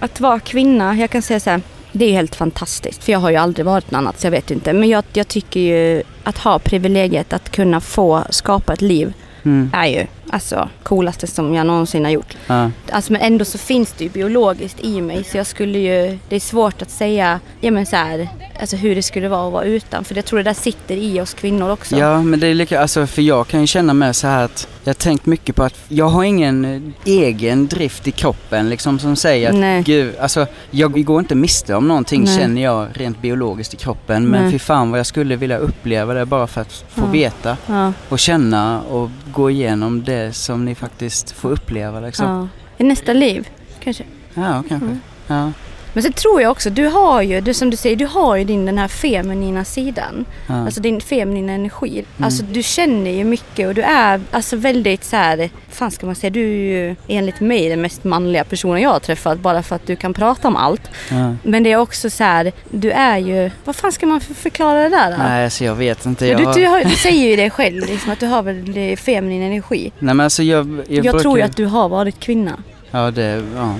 [0.00, 1.60] att vara kvinna, jag kan säga så här,
[1.92, 3.04] det är helt fantastiskt.
[3.04, 4.72] För jag har ju aldrig varit något annat så jag vet ju inte.
[4.72, 9.70] Men jag, jag tycker ju att ha privilegiet att kunna få skapa ett liv Mm.
[9.74, 12.36] är ju alltså coolaste som jag någonsin har gjort.
[12.46, 12.70] Ja.
[12.90, 16.36] Alltså men ändå så finns det ju biologiskt i mig så jag skulle ju, det
[16.36, 18.28] är svårt att säga, ja men så här,
[18.60, 20.04] alltså hur det skulle vara att vara utan.
[20.04, 21.96] För jag tror det där sitter i oss kvinnor också.
[21.96, 24.68] Ja, men det är lika, alltså för jag kan ju känna med så här att
[24.88, 28.98] jag har tänkt mycket på att jag har ingen eh, egen drift i kroppen liksom
[28.98, 29.82] som säger att Nej.
[29.82, 32.38] gud, alltså jag går inte miste om någonting Nej.
[32.38, 34.28] känner jag rent biologiskt i kroppen.
[34.28, 34.52] Men Nej.
[34.52, 37.10] fy fan vad jag skulle vilja uppleva det bara för att få Ja.
[37.10, 42.26] veta Ja, och känna och gå igenom det som ni faktiskt får uppleva liksom.
[42.26, 42.48] ja.
[42.78, 43.48] I nästa liv
[43.80, 44.04] kanske.
[44.34, 44.74] Ja, kanske.
[44.86, 45.00] Mm.
[45.26, 45.52] Ja,
[45.92, 48.44] Men sen tror jag också, du har ju, du, som du säger, du har ju
[48.44, 50.24] din den här feminina sidan.
[50.46, 50.54] ja.
[50.64, 52.04] Alltså din feminina energi.
[52.20, 56.14] Alltså du känner ju mycket och du är alltså väldigt så här, fan ska man
[56.14, 59.76] säga, du är ju enligt mig den mest manliga personen jag har träffat bara för
[59.76, 60.90] att du kan prata om allt.
[61.10, 61.34] ja.
[61.42, 64.82] Men det är också så här, du är ju, vad fan ska man för- förklara
[64.82, 65.16] det där då?
[65.18, 66.26] Nej, alltså jag vet inte.
[66.26, 68.96] Jag, du, du, har, du säger ju det själv, liksom, att du har väl det
[68.96, 69.92] feminin energi.
[69.98, 70.66] Nej men alltså jag...
[70.68, 72.52] Jag, Jag, brukar, tror ju att du har varit kvinna
[72.90, 73.42] Ja, det...
[73.56, 73.74] Ja.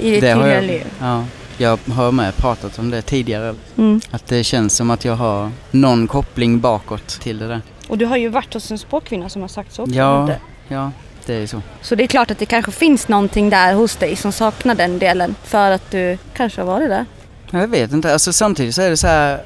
[0.00, 0.84] i ditt tidigare liv.
[1.00, 1.24] ja,
[1.60, 3.54] jag har med pratat om det tidigare.
[3.78, 4.00] Mm.
[4.10, 7.62] Att det känns som att jag har någon koppling bakåt till det där.
[7.88, 9.94] Och du har ju varit hos en spåkvinna som har sagt så också.
[9.94, 10.20] Ja.
[10.22, 10.40] inte?
[10.68, 10.92] Ja,
[11.26, 11.62] det är så.
[11.82, 14.98] Så det är klart att det kanske finns någonting där hos dig som saknar den
[14.98, 17.06] delen för att du kanske har varit där.
[17.50, 19.40] Jag vet inte, alltså samtidigt så är det så här.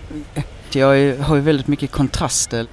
[0.72, 2.66] Jag har ju väldigt mycket kontraster.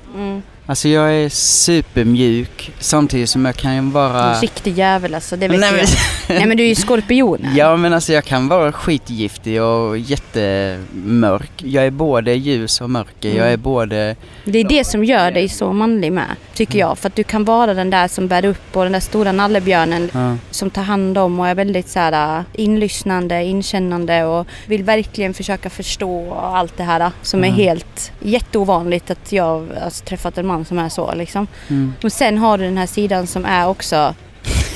[0.63, 0.69] Mm.
[0.71, 4.35] Alltså jag är supermjuk samtidigt som jag kan vara...
[4.35, 5.77] En riktig jävel alltså, det vet Nej, jag.
[5.77, 7.47] men, Nej men du är ju skorpion.
[7.55, 11.51] ja men alltså jag kan vara skitgiftig och jättemörk.
[11.57, 13.29] Jag är både ljus och mörker.
[13.29, 13.53] Jag Mm.
[13.53, 14.15] är både...
[14.45, 16.97] Det är det som gör dig så manlig med, tycker jag.
[16.97, 20.09] För att du kan vara den där som bär upp och den där stora nallebjörnen
[20.13, 25.33] Ja, som tar hand om och är väldigt så här, inlyssnande, inkännande och vill verkligen
[25.33, 27.59] försöka förstå allt det här som är Mm.
[27.59, 31.47] helt jätteovanligt att jag har alltså, träffat en man som är så liksom.
[31.67, 31.93] mm.
[32.03, 34.15] Och sen har du den här sidan som är också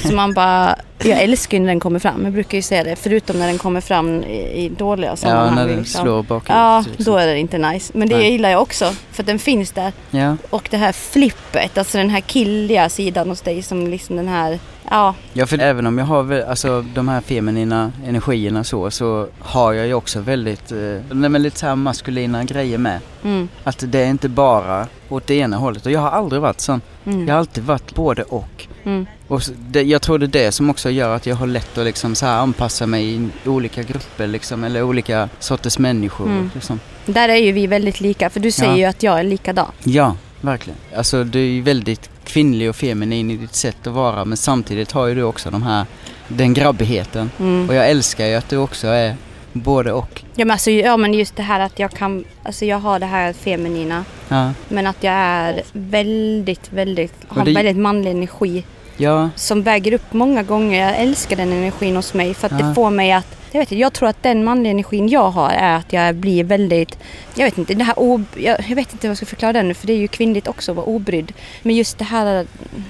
[0.08, 2.24] Så man bara, jag älskar när den kommer fram.
[2.24, 5.56] Jag brukar ju säga det, förutom när den kommer fram i, i dåliga Ja, sammanhang.
[5.56, 6.02] när den liksom.
[6.04, 6.50] slår bakut.
[6.50, 7.06] Ja, liksom.
[7.06, 7.92] då är det inte nice.
[7.96, 8.32] Men det Nej.
[8.32, 9.92] gillar jag också, för att den finns där.
[10.12, 10.38] Ja.
[10.50, 14.60] Och det här flippet, alltså den här killiga sidan hos dig som liksom den här,
[14.90, 19.28] ja, Ja, för även om jag har väl- alltså, de här feminina energierna så, så
[19.40, 20.78] har jag ju också väldigt, eh,
[21.12, 23.00] nej, men lite så här maskulina grejer med.
[23.24, 25.86] mm, Att det är inte bara åt det ena hållet.
[25.86, 26.82] Och jag har aldrig varit sån.
[27.06, 28.68] mm, Jag har alltid varit både och.
[28.84, 31.78] mm, Och det, jag tror det är det som också gör att jag har lätt
[31.78, 36.26] att liksom så anpassa mig i olika grupper liksom, eller olika sorters människor.
[36.26, 36.50] Mm.
[36.54, 36.80] Liksom.
[37.06, 38.78] Där är ju vi väldigt lika, för du säger Ja.
[38.78, 39.68] ju att jag är likadan.
[39.84, 40.80] Ja, verkligen.
[40.98, 44.92] Alltså du är ju väldigt kvinnlig och feminin i ditt sätt att vara men samtidigt
[44.92, 45.86] har ju du också de här,
[46.28, 47.32] den grabbigheten.
[47.40, 47.70] Mm.
[47.70, 49.16] Och jag älskar ju att du också är
[49.54, 50.22] både och.
[50.36, 53.06] Ja men, alltså, ja men just det här att jag kan, alltså jag har det
[53.06, 58.64] här feminina Ja, men att jag är väldigt, väldigt, har det- väldigt manlig energi
[58.98, 60.88] ja, som väger upp många gånger.
[60.88, 62.66] Jag älskar den energin hos mig för att Ja.
[62.68, 65.50] det får mig att jag, vet inte, jag tror att den manliga energin jag har
[65.50, 66.98] är att jag blir väldigt,
[67.36, 69.64] jag vet inte, det här ob, jag, jag vet inte hur jag ska förklara det
[69.64, 71.34] nu för det är ju kvinnligt också att vara obrydd.
[71.62, 72.48] Men just det här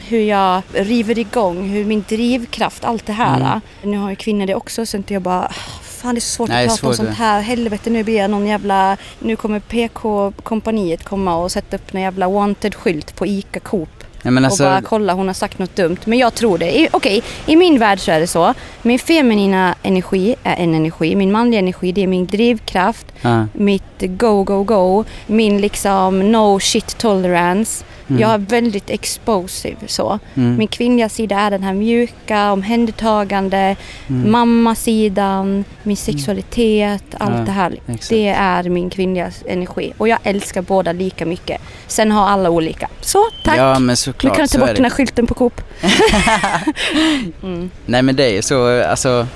[0.07, 3.37] hur jag river igång, hur min drivkraft, allt det här.
[3.37, 3.61] Mm.
[3.81, 6.49] Nu har ju kvinnor det också så inte jag bara Fan det är så svårt
[6.49, 7.41] Nej, att prata om sånt här.
[7.41, 8.97] Helvete nu blir jag någon jävla...
[9.19, 14.04] Nu kommer PK-kompaniet komma och sätta upp en jävla wanted-skylt på ICA Coop.
[14.25, 15.97] Ja alltså, och bara kolla hon har sagt något dumt.
[16.05, 16.79] Men jag tror det.
[16.79, 18.53] I- Okej, i min värld så är det så.
[18.81, 21.15] Min feminina energi är en energi.
[21.15, 23.05] Min manliga energi det är min drivkraft.
[23.21, 25.03] ja, Mitt go, go, go.
[25.27, 27.85] Min liksom no shit tolerance.
[28.07, 30.19] Mm, Jag är väldigt explosive så.
[30.35, 33.75] mm, Min kvinnliga sida är den här mjuka, omhändertagande,
[34.07, 37.71] mm, mammasidan, min sexualitet, allt Ja, det här.
[37.87, 38.09] exakt.
[38.09, 39.93] Det är min kvinnliga energi.
[39.97, 41.61] Och jag älskar båda lika mycket.
[41.87, 42.89] Sen har alla olika.
[43.01, 43.57] Så, tack!
[43.57, 45.61] Ja men nu såklart kan du ta bort den här skylten på Coop.
[47.43, 47.69] mm.
[47.85, 49.27] Nej men det är så, alltså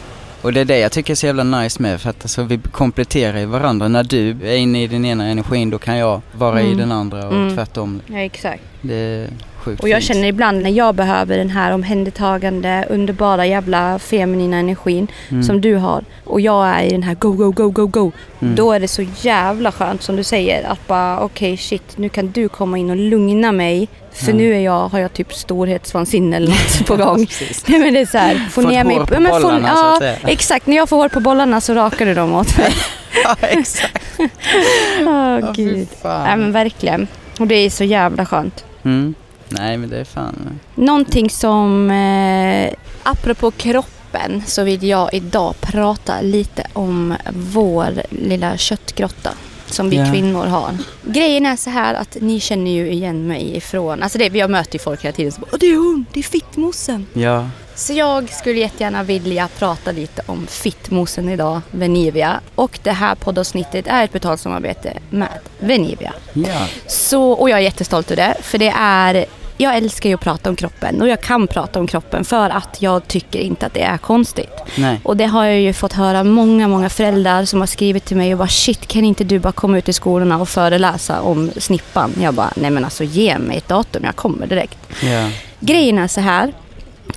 [0.42, 2.58] och det är det jag tycker är så jävla nice med för att alltså, vi
[2.72, 3.88] kompletterar ju varandra.
[3.88, 6.78] När du är inne i din ena energin då kan jag vara i Mm.
[6.78, 7.56] den andra och Mm.
[7.56, 8.02] tvärtom.
[8.08, 8.64] Ja, exakt.
[8.82, 9.28] Det
[9.60, 15.08] sjukt Och jag känner ibland när jag behöver den här omhändertagande, underbara jävla feminina energin
[15.32, 15.44] Mm.
[15.44, 18.12] som du har och jag är i den här go, go, go, go, go.
[18.42, 18.56] Mm.
[18.56, 22.32] Då är det så jävla skönt som du säger att bara okej shit nu kan
[22.32, 24.38] du komma in och lugna mig för Ja.
[24.38, 27.28] nu är jag, har jag typ storhetsvansinne eller något på gång.
[27.68, 29.86] Nej men det är så här, få ner mig på ja, men få- bollarna, så
[29.86, 30.18] att Ja säga.
[30.28, 32.72] exakt, när jag får hår på bollarna så rakar du dem åt mig.
[33.24, 34.06] ja exakt.
[34.20, 35.88] Åh Ja, fy gud.
[36.04, 37.08] Nej men verkligen.
[37.40, 38.66] Och det är så jävla skönt.
[38.84, 39.14] Mm.
[39.50, 40.60] Nej men det är fan.
[40.76, 49.30] Någonting som, eh, apropå kroppen, så vill jag idag prata lite om vår lilla köttgrotta
[49.66, 50.12] som vi Ja.
[50.12, 50.78] kvinnor har.
[51.04, 54.74] Grejen är så här att ni känner ju igen mig ifrån, alltså det, jag möter
[54.76, 57.06] ju folk hela tiden som bara "Åh, det är hon, det är fittmossen.
[57.14, 57.50] Ja.
[57.76, 62.40] Så jag skulle jättegärna vilja prata lite om fittmossen idag, Venivia.
[62.56, 65.28] Och det här poddavsnittet är ett betalt samarbete med
[65.60, 66.14] Venivia.
[66.34, 66.68] Ja.
[66.88, 68.36] Så, och jag är jättestolt över det.
[68.44, 69.26] För det är,
[69.62, 72.82] jag älskar ju att prata om kroppen och jag kan prata om kroppen för att
[72.82, 74.52] jag tycker inte att det är konstigt.
[74.78, 75.02] Nej.
[75.04, 78.34] Och det har jag ju fått höra många, många föräldrar som har skrivit till mig
[78.34, 82.14] och bara shit kan inte du bara komma ut i skolorna och föreläsa om snippan?
[82.22, 84.78] Jag bara nej men alltså ge mig ett datum, jag kommer direkt.
[85.04, 85.30] Ja.
[85.60, 86.54] Grejen är så här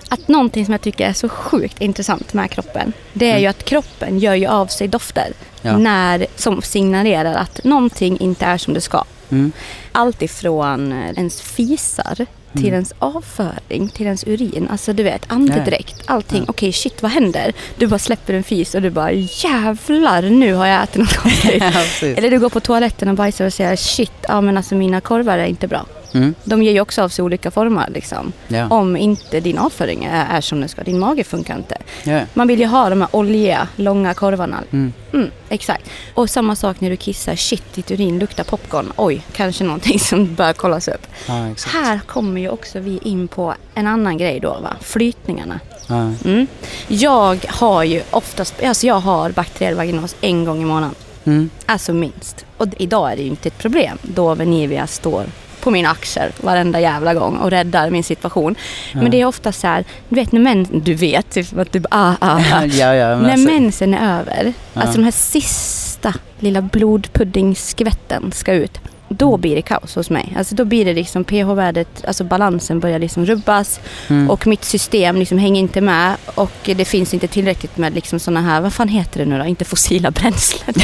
[0.08, 3.42] att någonting som jag tycker är så sjukt intressant med kroppen det är Mm.
[3.42, 5.78] ju att kroppen gör ju av sig dofter Ja.
[5.78, 9.04] när, som signalerar att någonting inte är som det ska.
[9.30, 9.52] Mm.
[9.92, 12.14] Allt ifrån eh, ens fisar
[12.52, 12.74] till Mm.
[12.74, 14.68] ens avföring, till ens urin.
[14.70, 16.38] Alltså du vet, andedräkt, allting.
[16.38, 16.44] Ja.
[16.48, 17.52] Okej, shit vad händer?
[17.76, 21.62] Du bara släpper en fis och du bara jävlar, nu har jag ätit något konstigt.
[22.02, 22.06] Ja.
[22.08, 25.38] Eller du går på toaletten och bajsar och säger shit, ja men alltså mina korvar
[25.38, 25.86] är inte bra.
[26.14, 26.34] Mm.
[26.44, 28.32] De ger ju också av sig olika former liksom.
[28.48, 28.68] Ja.
[28.68, 31.76] Om inte din avföring är, är som den ska, din mage funkar inte.
[32.04, 32.20] Ja.
[32.34, 34.58] Man vill ju ha de här oljiga, långa korvarna.
[34.70, 34.92] Mm.
[35.12, 35.90] Mm, exakt.
[36.14, 38.92] Och samma sak när du kissar, shit ditt urin luktar popcorn.
[38.96, 41.06] Oj, kanske någonting som bör kollas upp.
[41.28, 41.54] ja.
[41.66, 45.60] Här kommer ju också vi in på en annan grej då va, flytningarna.
[46.24, 46.46] Mm.
[46.88, 50.94] Jag har ju oftast, alltså jag har bakteriell vaginos en gång i månaden.
[51.24, 51.50] Mm.
[51.66, 52.46] Alltså minst.
[52.56, 55.26] Och idag är det ju inte ett problem då Venivia står
[55.62, 58.54] på min axel varenda jävla gång och räddar min situation.
[58.92, 61.80] Men det är ofta så här, du vet när män, du vet, typ att du
[61.80, 62.64] bara ah, ah, ah.
[62.66, 64.80] ja, ja, men När alltså, mensen är över, Ja.
[64.80, 68.80] alltså de här sista lilla blodpuddingskvätten ska ut.
[69.08, 69.40] Då Mm.
[69.40, 70.34] blir det kaos hos mig.
[70.38, 74.30] Alltså då blir det liksom pH-värdet, alltså balansen börjar liksom rubbas mm.
[74.30, 78.40] och mitt system liksom hänger inte med och det finns inte tillräckligt med liksom såna
[78.42, 79.44] här, vad fan heter det nu då?
[79.44, 80.74] Inte fossila bränslen.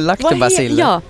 [0.04, 0.80] Laktobaciller.
[0.82, 1.00] Ja,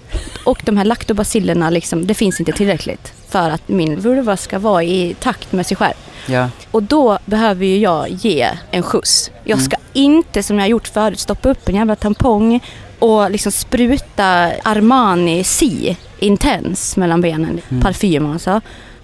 [0.44, 4.82] och de här laktobacillerna liksom, det finns inte tillräckligt för att min vulva ska vara
[4.84, 5.94] i takt med sig själv.
[6.26, 6.48] Ja.
[6.70, 9.30] Och då behöver ju jag ge en skjuts.
[9.44, 9.64] Jag Mm.
[9.64, 12.60] ska inte, som jag har gjort förut, stoppa upp en jävla tampong
[12.98, 14.24] och liksom spruta
[14.62, 17.60] Armani C Intense mellan benen.
[17.68, 17.82] Mm.
[17.82, 18.60] Parfym alltså.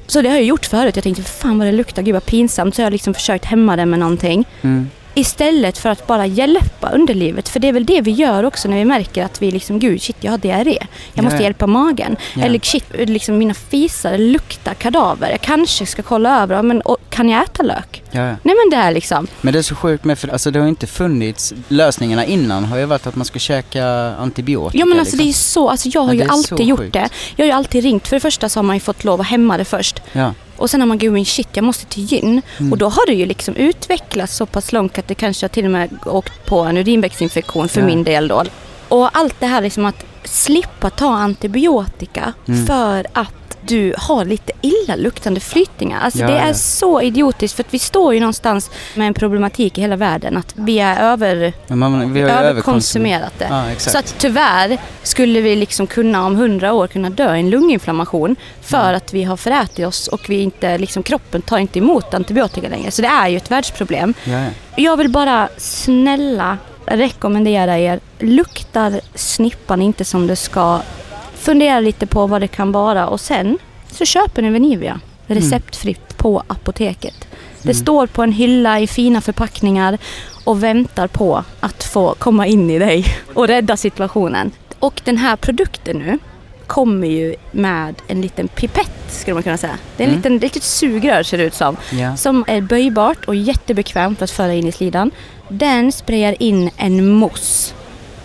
[0.07, 0.97] Så det har jag gjort förut.
[0.97, 2.75] Jag tänkte, fan vad det luktar, gud vad pinsamt.
[2.75, 4.45] Så jag har liksom försökt hämma det med någonting.
[4.63, 4.91] Mm.
[5.19, 7.49] Istället för att bara hjälpa underlivet.
[7.49, 10.03] För det är väl det vi gör också när vi märker att vi liksom, gud
[10.03, 10.79] shit jag har diarré.
[11.15, 11.43] Jag måste Ja.
[11.43, 12.17] hjälpa magen.
[12.37, 12.45] Ja.
[12.45, 15.31] Eller shit, liksom mina fisar luktar kadaver.
[15.31, 18.03] Jag kanske ska kolla över, men och, kan jag äta lök?
[18.13, 20.69] Nej men det är liksom, Men det är så sjukt med, för alltså det har
[20.69, 23.87] inte funnits, lösningarna innan har ju varit att man ska käka
[24.19, 24.79] antibiotika.
[24.79, 25.27] ja men alltså liksom.
[25.27, 26.93] det är så, alltså jag har ju alltid gjort sjukt.
[26.93, 27.09] det.
[27.37, 28.09] Jag har ju alltid ringt.
[28.09, 30.03] För det första så har man ju fått lov att hämma det först.
[30.59, 32.43] Och sen har man, gud men shit jag måste till gyn.
[32.59, 32.73] Mm.
[32.73, 35.71] Och då har det ju liksom utvecklats så pass långt att det kanske till och
[35.71, 37.87] med åkt på en urinvägsinfektion för Ja.
[37.87, 38.45] min del då.
[38.89, 42.67] Och allt det här liksom att slippa ta antibiotika Mm.
[42.67, 46.01] för att du har lite illaluktande flytningar.
[46.01, 46.55] Alltså Ja, det är ja.
[46.55, 50.53] så idiotiskt för att vi står ju någonstans med en problematik i hela världen att
[50.57, 53.47] vi är över, man, vi överkonsumerat det.
[53.51, 53.65] Ja.
[53.79, 58.37] Så att tyvärr skulle vi liksom kunna om hundra år kunna dö i en lunginflammation
[58.61, 58.97] för Mm.
[58.97, 62.91] att vi har förätit oss och vi inte, liksom, kroppen tar inte emot antibiotika längre.
[62.91, 64.15] Så det är ju ett världsproblem.
[64.25, 64.49] ja, ja.
[64.77, 66.59] Jag vill bara snälla
[66.91, 70.81] rekommendera er, luktar snippan inte som det ska,
[71.35, 73.59] fundera lite på vad det kan vara och sen
[73.91, 77.15] så köper ni Venivia receptfritt på apoteket.
[77.63, 77.83] Det Mm.
[77.83, 79.99] står på en hylla i fina förpackningar
[80.45, 84.51] och väntar på att få komma in i dig och rädda situationen.
[84.79, 86.19] Och den här produkten nu
[86.67, 89.79] kommer ju med en liten pipett skulle man kunna säga.
[89.97, 90.17] Det är en Mm.
[90.19, 92.17] liten, ett litet sugrör ser det ut som ja.
[92.17, 95.11] som är böjbart och jättebekvämt att föra in i slidan.
[95.49, 97.75] Den sprayar in en mousse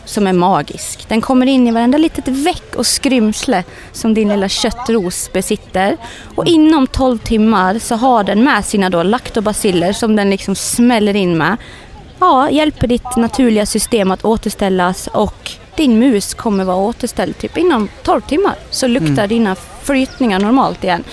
[0.06, 1.10] som är magisk.
[1.10, 5.98] Den kommer in i varenda litet veck och skrymsle som din lilla köttros besitter.
[6.36, 11.16] Och inom 12 timmar så har den med sina då laktobaciller som den liksom smäller
[11.16, 11.58] in med.
[12.20, 17.90] Ja, hjälper ditt naturliga system att återställas och din mus kommer vara återställd typ inom
[18.04, 18.56] 12 timmar.
[18.70, 21.04] Så luktar dina flytningar normalt igen.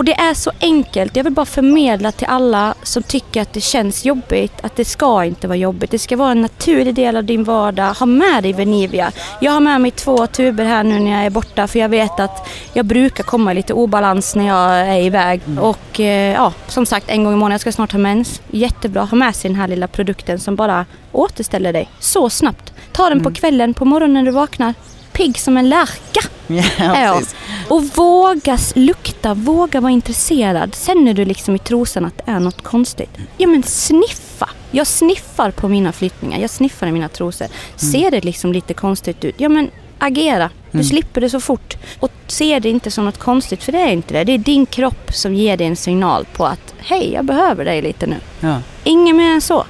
[0.00, 1.16] Och det är så enkelt.
[1.16, 5.24] Jag vill bara förmedla till alla som tycker att det känns jobbigt att det ska
[5.24, 5.90] inte vara jobbigt.
[5.90, 7.94] Det ska vara en naturlig del av din vardag.
[7.94, 9.12] Ha med dig Venivia.
[9.40, 12.20] Jag har med mig två tuber här nu när jag är borta för jag vet
[12.20, 15.40] att jag brukar komma i lite obalans när jag är iväg.
[15.60, 17.52] Och eh, ja, som sagt en gång i månaden.
[17.52, 18.42] Jag ska snart ha mens.
[18.50, 19.04] Jättebra.
[19.04, 22.72] Ha med sig den här lilla produkten som bara återställer dig så snabbt.
[22.92, 24.74] Ta den på kvällen, på morgonen när du vaknar.
[25.12, 26.20] Pigg som en lärka.
[26.78, 27.20] Ja, Ja.
[27.68, 30.74] Och våga lukta, våga vara intresserad.
[30.74, 33.10] Sen när du liksom i trosan att det är något konstigt.
[33.36, 34.48] Ja men sniffa.
[34.70, 37.46] Jag sniffar på mina flyttningar, jag sniffar i mina trosor.
[37.76, 40.50] Ser det liksom lite konstigt ut, ja men agera.
[40.70, 40.84] Du Mm.
[40.88, 41.76] slipper det så fort.
[42.00, 44.24] Och se det inte som något konstigt, för det är inte det.
[44.24, 47.82] Det är din kropp som ger dig en signal på att hej, jag behöver dig
[47.82, 48.16] lite nu.
[48.40, 48.56] Ja.
[48.84, 49.64] Inget mer än så.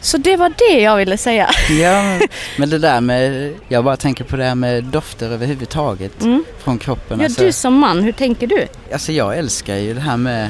[0.00, 1.50] Så det var det jag ville säga.
[1.70, 2.18] ja,
[2.58, 6.44] men- det där med, jag bara tänker på det här med dofter överhuvudtaget Mm.
[6.64, 7.18] från kroppen.
[7.20, 8.66] Ja, alltså, du som man, hur tänker du?
[8.92, 10.48] alltså jag älskar ju det här med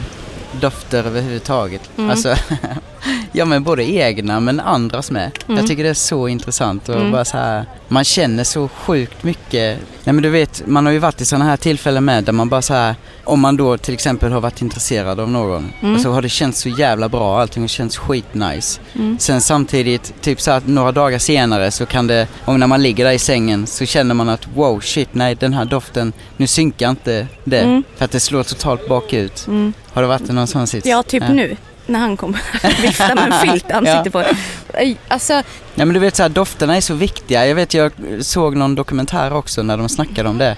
[0.61, 1.91] dofter överhuvudtaget.
[1.99, 2.11] Mm.
[2.11, 2.35] Alltså,
[3.33, 5.31] ja men både egna men andras med.
[5.47, 5.59] Mm.
[5.59, 7.13] Jag tycker det är så intressant och Mm.
[7.13, 9.79] bara så här, man känner så sjukt mycket.
[10.05, 12.49] Nej men du vet, man har ju varit i sådana här tillfällen med där man
[12.49, 15.95] bara så här, om man då till exempel har varit intresserad av någon Mm.
[15.95, 18.81] och så har det känts så jävla bra, allting har känts skitnice.
[18.95, 19.19] Mm.
[19.19, 23.05] Sen samtidigt, typ så att några dagar senare så kan det, om när man ligger
[23.05, 26.91] där i sängen så känner man att wow shit nej den här doften, nu synkar
[26.91, 27.83] inte det Mm.
[27.97, 29.45] för att det slår totalt bakut.
[29.49, 29.73] Mm.
[29.93, 30.87] Har det varit i någon sån sits?
[30.87, 31.57] Ja, typ nu.
[31.91, 32.41] När han kommer
[32.83, 34.23] vifta med en filt i ansiktet på
[35.09, 35.33] Alltså,
[35.75, 37.47] Ja men du vet så här, dofterna är så viktiga.
[37.47, 40.57] Jag vet jag såg någon dokumentär också när de snackade om det.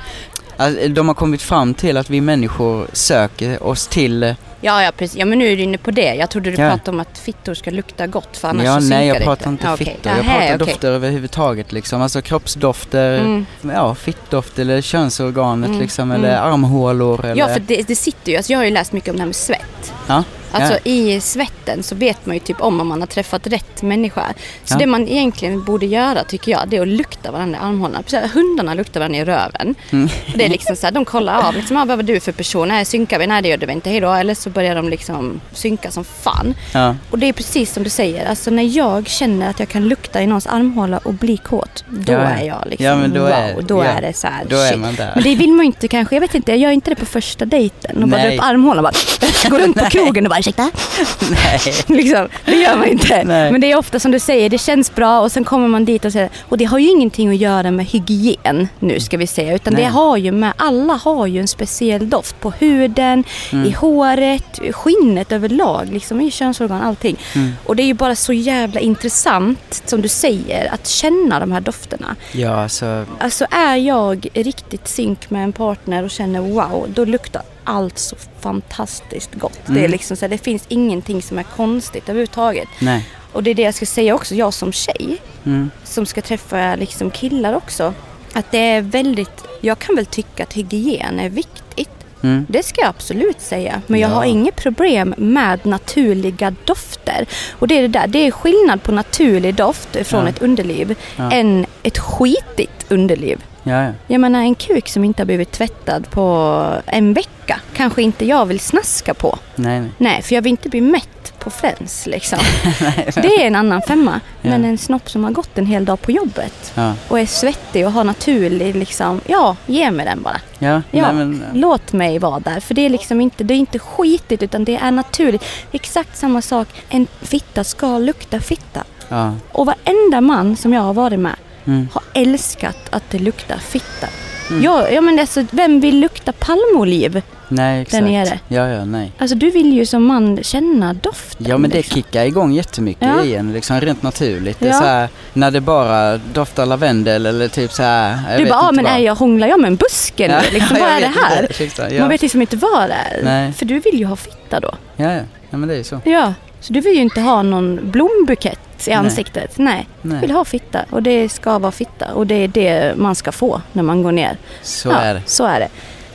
[0.56, 4.22] Alltså, de har kommit fram till att vi människor söker oss till...
[4.22, 5.16] eh, ja, ja, precis.
[5.18, 6.14] Ja, men nu är du inne på det.
[6.14, 6.70] Jag trodde du Ja.
[6.70, 9.50] pratade om att fittor ska lukta gott för annars ja, så nej jag det pratar
[9.50, 9.86] inte Ja, okej.
[9.86, 10.12] fittor.
[10.16, 10.66] Jag Nähä, pratar okej.
[10.72, 12.02] dofter överhuvudtaget liksom.
[12.02, 13.46] Alltså kroppsdofter, Mm.
[13.74, 16.10] ja fittdoft eller könsorganet Mm, liksom.
[16.10, 16.24] mm.
[16.24, 17.36] Eller armhålor eller...
[17.36, 18.36] Ja, för det, det sitter ju.
[18.36, 19.92] Alltså, jag har ju läst mycket om det här med svett.
[20.06, 20.78] Ja, Alltså ja.
[20.92, 24.24] i svetten så vet man ju typ om om man har träffat rätt människa.
[24.64, 24.78] Så Ja.
[24.78, 28.02] det man egentligen borde göra tycker jag det är att lukta varandra i armhålorna.
[28.02, 29.74] Precis, hundarna luktar varandra i röven.
[29.90, 30.08] Mm.
[30.34, 32.68] Det är liksom så här, de kollar av liksom, ah, vad var du för person?
[32.68, 33.26] Nej, synkar vi?
[33.26, 33.90] Nej, det gör vi inte.
[33.90, 34.12] Hejdå.
[34.12, 36.54] Eller så börjar de liksom synka som fan.
[36.74, 36.96] ja.
[37.10, 40.22] Och det är precis som du säger, alltså när jag känner att jag kan lukta
[40.22, 43.62] i någons armhåla och bli kåt, då är jag liksom Ja, men då wow, är-
[43.62, 44.78] då ja, är det så här, Då är shit.
[44.80, 45.12] man där.
[45.14, 47.06] Men det vill man ju inte kanske, jag vet inte, jag gör inte det på
[47.06, 50.41] första dejten och bara drar upp armhålan och bara går runt på krogen och bara
[50.42, 50.70] ursäkta?
[51.30, 51.60] Nej.
[52.02, 53.24] liksom, det gör man inte.
[53.24, 53.52] Nej.
[53.52, 56.04] Men det är ofta som du säger, det känns bra och sen kommer man dit
[56.04, 59.54] och säger, och det har ju ingenting att göra med hygien nu ska vi säga,
[59.54, 59.90] utan det Nej.
[59.90, 63.66] har ju med, alla har ju en speciell doft på huden, Mm.
[63.66, 67.16] i håret, skinnet överlag, liksom i könsorgan, allting.
[67.34, 67.52] Mm.
[67.66, 71.60] Och det är ju bara så jävla intressant, som du säger, att känna de här
[71.60, 72.16] dofterna.
[72.32, 73.04] Ja, alltså.
[73.18, 78.16] Alltså är jag riktigt synk med en partner och känner wow, då luktar allt så
[78.40, 79.60] fantastiskt gott.
[79.66, 79.90] Det, är Mm.
[79.90, 82.68] liksom så här, det finns ingenting som är konstigt överhuvudtaget.
[82.78, 83.08] Nej.
[83.32, 85.70] Och det är det jag ska säga också, jag som tjej Mm.
[85.84, 87.94] som ska träffa liksom killar också.
[88.32, 91.88] Att det är väldigt, jag kan väl tycka att hygien är viktigt.
[92.22, 92.46] Mm.
[92.48, 93.82] Det ska jag absolut säga.
[93.86, 94.14] Men jag Ja.
[94.14, 97.26] har inget problem med naturliga dofter.
[97.58, 100.28] Och det är det där, det är skillnad på naturlig doft från Ja.
[100.28, 101.30] ett underliv Ja.
[101.32, 103.44] än ett skitigt underliv.
[103.62, 103.92] Ja, ja.
[104.06, 108.46] Jag menar en kuk som inte har blivit tvättad på en vecka kanske inte jag
[108.46, 109.38] vill snaska på.
[109.54, 109.90] Nej, nej.
[109.98, 112.38] Nej, för jag vill inte bli mätt på Friends liksom.
[113.14, 114.20] det är en annan femma.
[114.42, 114.68] Men Ja.
[114.68, 116.94] en snopp som har gått en hel dag på jobbet Ja.
[117.08, 120.40] och är svettig och har naturlig liksom, ja, ge mig den bara.
[120.58, 121.44] Ja, Ja, nej men.
[121.52, 122.60] låt mig vara där.
[122.60, 125.44] För det är liksom inte, det är inte skitigt utan det är naturligt.
[125.72, 128.84] Exakt samma sak, en fitta ska lukta fitta.
[129.08, 129.34] Ja.
[129.52, 131.88] Och varenda man som jag har varit med Mm.
[131.92, 134.06] har älskat att det luktar fitta.
[134.50, 134.62] Mm.
[134.62, 137.22] Ja, ja men alltså, vem vill lukta palmoliv?
[137.48, 138.04] Nej, exakt.
[138.04, 138.38] nere.
[138.48, 139.12] Ja, ja, nej.
[139.18, 141.46] Alltså du vill ju som man känna doften.
[141.48, 141.94] Ja men det liksom.
[141.94, 143.24] kickar igång jättemycket Ja.
[143.24, 144.60] i en liksom rent naturligt.
[144.60, 144.78] Det är Ja.
[144.78, 148.38] så här, när det bara doftar lavendel eller typ så här.
[148.38, 148.94] Du bara, ah, men vad.
[148.94, 150.34] är jag, hånglar jag med en buske nu?
[150.34, 151.46] Ja, Liksom, jag vad är det här?
[151.50, 152.00] Ursäkta, Ja.
[152.00, 153.20] Man vet liksom inte vad det är.
[153.24, 153.52] Nej.
[153.52, 154.70] För du vill ju ha fitta då.
[154.96, 155.20] ja, ja.
[155.50, 156.00] ja, men det är ju så.
[156.04, 159.58] Ja, så du vill ju inte ha någon blombukett i ansiktet.
[159.58, 160.20] Nej, Nej.
[160.20, 163.60] vill ha fitta och det ska vara fitta och det är det man ska få
[163.72, 164.36] när man går ner.
[164.62, 165.22] Så ja, är det.
[165.26, 165.68] Så är det.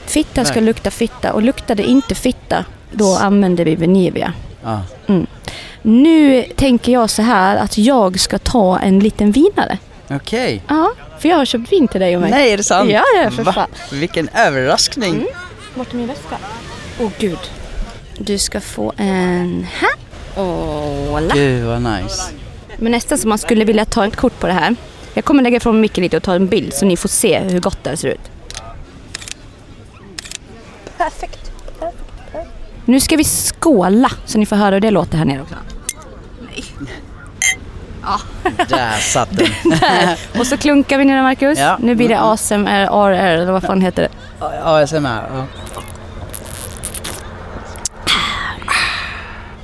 [0.05, 4.33] Fitta ska lukta fitta och luktar det inte fitta då använder vi Venivia.
[4.63, 4.81] Ja.
[5.81, 9.77] Nu tänker jag så här att jag ska ta en liten vinare.
[10.09, 10.63] Okej.
[10.67, 12.31] Ja, för jag har köpt vin till dig och mig.
[12.31, 12.89] Nej, är det sant?
[12.89, 13.53] Ja, ja, för Va?
[13.53, 13.69] fan.
[13.91, 15.15] Vilken överraskning.
[15.15, 15.27] Mm.
[15.75, 16.37] Vart är min väska?
[17.01, 17.39] Åh gud.
[18.17, 19.89] Du ska få en här.
[20.37, 21.35] Åh, la.
[21.35, 22.31] Gud vad nice.
[22.77, 24.75] Men nästan som man skulle vilja ta ett kort på det här.
[25.13, 27.59] Jag kommer lägga ifrån micken lite och ta en bild så ni får se hur
[27.59, 28.31] gott det här ser ut.
[30.97, 31.51] Perfekt.
[32.85, 35.55] Nu ska vi skåla så ni får höra hur det låter här nere också.
[38.69, 39.47] Där satt den.
[39.79, 40.19] Där.
[40.39, 41.59] Och så klunkar vi ner Marcus.
[41.59, 41.77] Ja.
[41.79, 44.45] Nu blir det ASMR, eller vad fan heter det?
[44.63, 45.23] ASMR.
[45.33, 45.45] Ja.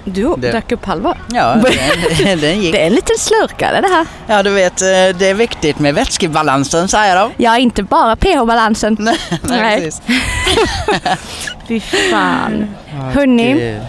[0.05, 1.17] Du Det- drack upp halva.
[1.33, 1.55] Ja,
[2.23, 2.73] den, den gick.
[2.73, 4.05] Det är en liten slurkare det här.
[4.27, 7.31] Ja, du vet, eh, det är viktigt med vätskebalansen säger de.
[7.37, 8.97] Ja, inte bara pH-balansen.
[8.99, 9.77] Nej, Nej.
[9.81, 10.01] precis.
[11.67, 12.75] Fy fan.
[13.13, 13.79] Hörni,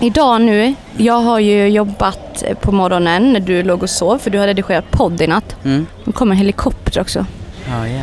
[0.00, 4.38] idag nu, jag har ju jobbat på morgonen när du låg och sov för du
[4.38, 5.56] har redigerat podd i natt.
[5.64, 5.86] Mm.
[6.04, 7.26] Nu kommer en helikopter också.
[7.68, 8.02] Ja, ja.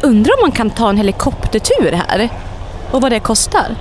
[0.00, 2.28] Undrar om man kan ta en helikoptertur här?
[2.90, 3.76] Och vad det kostar?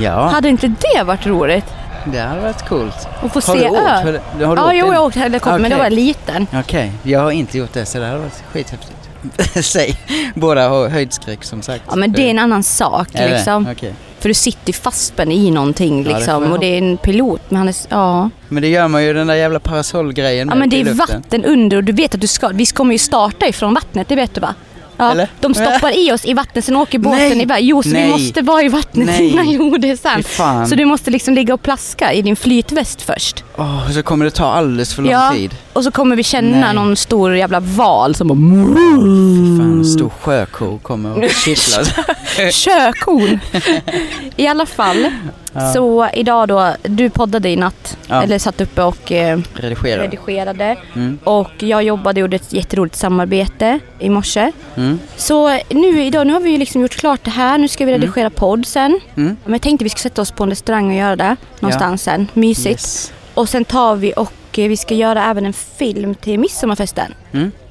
[0.00, 1.64] Ja, Hade inte det varit roligt?
[2.06, 3.08] det hade varit coolt.
[3.22, 3.80] Att få Har se du åkt?
[3.80, 4.94] Har du, har du Ja, åkt jo, den?
[4.94, 6.46] jag åkte helikopter men då var jag liten.
[6.54, 8.92] Okej, jag har inte gjort det så det hade varit skithäftigt.
[9.66, 9.96] Säg,
[10.34, 11.84] båda har höjdskräck som sagt.
[11.88, 13.68] Ja, men det är en annan sak Är liksom.
[13.72, 13.94] Okej.
[14.18, 16.52] För du sitter fastspänd i någonting Ja, det liksom.
[16.52, 17.74] och det är en pilot, men han är...
[17.88, 18.30] Ja.
[18.48, 21.76] Men det gör man ju den där jävla parasollgrejen Ja men det är vatten under
[21.76, 24.40] och du vet att du ska, vi kommer ju starta ifrån vattnet, det vet du
[24.40, 24.54] va?
[24.96, 25.28] Ja, Eller?
[25.40, 27.42] de stoppar i oss i vattnet, sen åker båten Nej!
[27.42, 27.64] iväg.
[27.64, 28.10] Jo, så vi Nej!
[28.10, 29.28] måste vara i vattnet Nej!
[29.30, 30.68] innan, jo det är sant.
[30.68, 33.44] Så du måste liksom ligga och plaska i din flytväst först.
[33.56, 35.30] Åh, så kommer det ta alldeles för lång Ja.
[35.34, 35.54] tid.
[35.72, 36.74] Och så kommer vi känna Nej.
[36.74, 38.38] någon stor jävla val som bara...
[38.38, 41.84] Fy fan, en stor sjöko kommer och kittlar.
[42.52, 43.40] Kökon!
[44.36, 45.06] I alla fall,
[45.52, 45.72] Ja.
[45.72, 48.22] så idag då, du poddade i natt, Ja.
[48.22, 50.02] eller satt uppe och eh, Redigera.
[50.02, 50.76] redigerade.
[50.94, 51.18] Mm.
[51.24, 54.52] Och jag jobbade och gjorde ett jätteroligt samarbete i morse.
[54.76, 54.98] Mm.
[55.16, 57.58] Så nu idag, nu har vi ju liksom gjort klart det här.
[57.58, 59.00] Nu ska vi redigera podd sen.
[59.16, 59.36] Mm.
[59.44, 62.28] Men jag tänkte vi ska sätta oss på en restaurang och göra det någonstans sen.
[62.34, 62.66] Mysigt.
[62.70, 63.12] Yes.
[63.34, 67.14] Och sen tar vi och eh, vi ska göra även en film till midsommarfesten.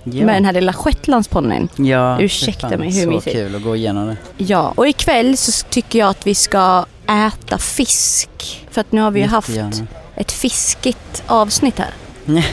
[0.06, 0.18] Mm.
[0.18, 0.26] Ja.
[0.26, 1.70] Med den här lilla shetlandsponnyn.
[1.76, 3.36] ja, Ursäkta fan, mig, hur Så mysigt.
[3.36, 4.18] kul att gå igenom det.
[4.38, 6.86] Ja, och ikväll så tycker jag att vi ska
[7.28, 8.30] äta fisk.
[8.72, 9.50] För att nu har vi ju haft
[10.16, 11.90] ett fiskigt avsnitt här.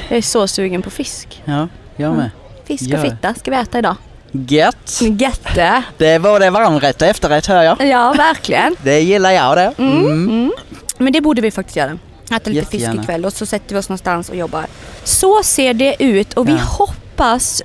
[0.09, 1.43] Jag är så sugen på fisk.
[1.45, 2.31] Ja, jag med.
[2.65, 3.97] Fisk och fitta ska vi äta idag.
[4.33, 5.01] Gött!
[5.21, 5.83] Jätte!
[5.99, 7.81] Det var det varmrätt och efterrätt hör jag.
[7.87, 8.77] Ja, verkligen.
[8.83, 9.73] Det gillar jag det.
[9.79, 9.99] Mm.
[9.99, 10.29] Mm.
[10.29, 10.53] Mm.
[10.99, 11.99] Men det borde vi faktiskt göra.
[12.25, 12.93] Äta lite Jättegärna.
[12.93, 14.67] fisk ikväll och så sätter vi oss någonstans och jobbar.
[15.05, 16.59] Så ser det ut och vi Ja.
[16.59, 16.98] hoppas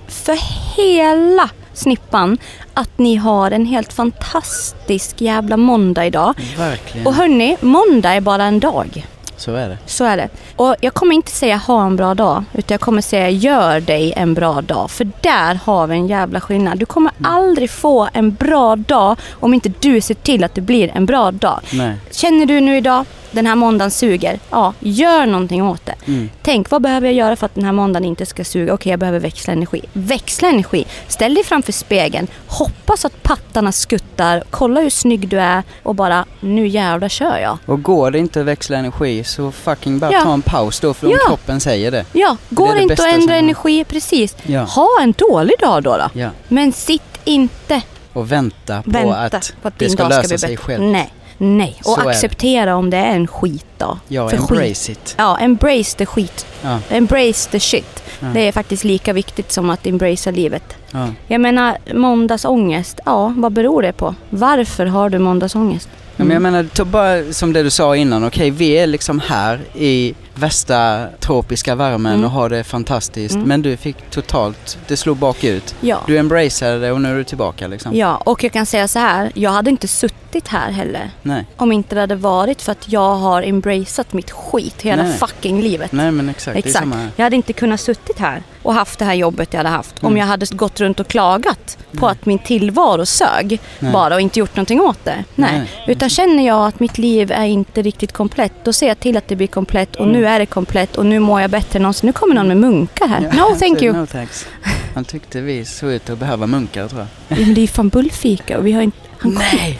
[0.08, 0.38] för
[0.76, 2.38] hela snippan
[2.74, 6.34] att ni har en helt fantastisk jävla måndag idag.
[6.58, 7.08] Verkligen.
[7.08, 9.06] Och hörni, måndag är bara en dag.
[9.38, 9.78] Så är det.
[9.86, 10.30] Så är det.
[10.56, 14.14] Och jag kommer inte säga ha en bra dag, utan jag kommer säga gör dig
[14.16, 14.92] en bra dag.
[14.92, 16.80] För där har vi en jävla skillnad.
[16.80, 20.92] Du kommer aldrig få en bra dag om inte du ser till att det blir
[20.96, 21.60] en bra dag.
[21.74, 21.96] Nej.
[22.12, 24.40] Känner du nu idag, den här måndagen suger.
[24.50, 25.96] Ja, gör någonting åt det.
[26.08, 26.30] Mm.
[26.42, 28.74] Tänk, vad behöver jag göra för att den här måndagen inte ska suga?
[28.74, 29.82] Okej, jag behöver växla energi.
[29.94, 30.86] Växla energi.
[31.08, 32.28] Ställ dig framför spegeln.
[32.48, 34.44] Hoppas att pattarna skuttar.
[34.50, 37.58] Kolla hur snygg du är och bara, nu jävlar kör jag.
[37.66, 40.22] Och går det inte att växla energi så fucking bara Ja.
[40.24, 41.28] ta en paus då för om Ja.
[41.28, 42.06] kroppen säger det.
[42.14, 44.36] Ja, går det det inte att ändra energi, precis.
[44.44, 44.62] Ja.
[44.64, 45.98] Ha en dålig dag då.
[45.98, 46.30] då.
[46.48, 47.82] Men sitt inte
[48.14, 50.84] Och vänta på vänta att, på att det ska ska lösa bli sig själv.
[50.84, 51.76] Nej, nej.
[51.86, 54.00] Och Så acceptera om det är en skitdag.
[54.08, 55.16] Ja, För embrace it.
[55.18, 56.46] Ja, embrace the skit.
[56.64, 56.80] Ja.
[56.90, 58.04] Embrace the shit.
[58.34, 60.64] Det är faktiskt lika viktigt som att embracea livet.
[60.92, 61.08] Ja.
[61.28, 63.00] Jag menar, måndagsångest.
[63.06, 64.16] Ja, vad beror det på?
[64.30, 65.90] Varför har du måndagsångest?
[66.16, 69.20] Ja, men jag menar, ta bara som det du sa innan, okej vi är liksom
[69.20, 72.26] här i värsta tropiska värmen Mm.
[72.26, 73.36] och har det fantastiskt.
[73.36, 73.48] Mm.
[73.48, 75.76] Men du fick totalt, det slog bakut.
[75.82, 76.00] Ja.
[76.08, 77.96] Du embraceade det och nu är du tillbaka liksom.
[77.96, 79.32] Ja, och jag kan säga så här.
[79.36, 81.10] Jag hade inte suttit här heller.
[81.22, 85.14] Nej, Om inte det hade varit för att jag har embraceat mitt skit hela Nej.
[85.18, 85.92] fucking livet.
[85.92, 86.88] nej men exakt, Exakt.
[87.16, 90.08] Jag hade inte kunnat suttit här och haft det här jobbet jag hade haft om
[90.08, 90.18] Mm.
[90.20, 92.12] jag hade gått runt och klagat på Nej.
[92.12, 93.92] att min tillvaro sög Nej.
[93.92, 95.24] bara och inte gjort någonting åt det.
[95.36, 95.58] Nej.
[95.58, 95.70] Nej.
[95.88, 99.28] Utan känner jag att mitt liv är inte riktigt komplett, då ser jag till att
[99.28, 102.08] det blir komplett och nu är det komplett och nu mår jag bättre än någonsin.
[102.08, 103.18] Nu kommer någon med munkar här.
[103.18, 103.38] Mm.
[103.38, 103.94] Ja, No thank you.
[103.98, 104.48] No thanks.
[104.96, 107.38] Han tyckte vi såg ut att behöva munkar tror jag.
[107.38, 108.98] Ja, Men det är ju fan bullfika och vi har inte...
[109.18, 109.80] Han Nej!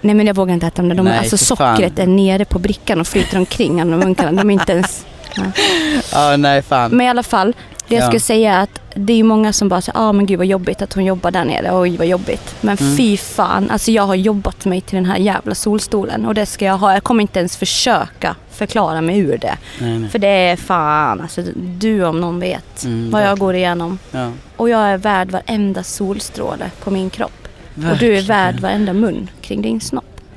[0.00, 0.96] Nej men jag vågar inte äta dem.
[0.96, 1.76] De, Nej, alltså för fan.
[1.76, 4.32] sockret är nere på brickan och flyter omkring alla de munkarna.
[4.32, 5.06] De är inte ens...
[6.12, 6.90] Ja, nej fan.
[6.90, 7.54] Men i alla fall,
[7.88, 8.06] det jag Ja.
[8.06, 10.82] skulle säga är att det är många som bara säger ah men gud vad jobbigt
[10.82, 11.70] att hon jobbar där nere.
[11.80, 12.54] Oj vad jobbigt.
[12.60, 12.96] Men Mm.
[12.96, 16.64] fy fan, alltså jag har jobbat mig till den här jävla solstolen och det ska
[16.64, 16.92] jag ha.
[16.94, 19.56] Jag kommer inte ens försöka förklara mig ur det.
[19.80, 20.10] Nej, nej.
[20.10, 23.46] För det är fan, alltså du om någon vet Mm, vad jag verkligen.
[23.46, 23.98] går igenom.
[24.10, 24.30] Ja.
[24.56, 27.48] Och jag är värd varenda solstråle på min kropp.
[27.74, 28.26] Och du är Verkligen.
[28.26, 30.04] värd varenda mun kring din snopp.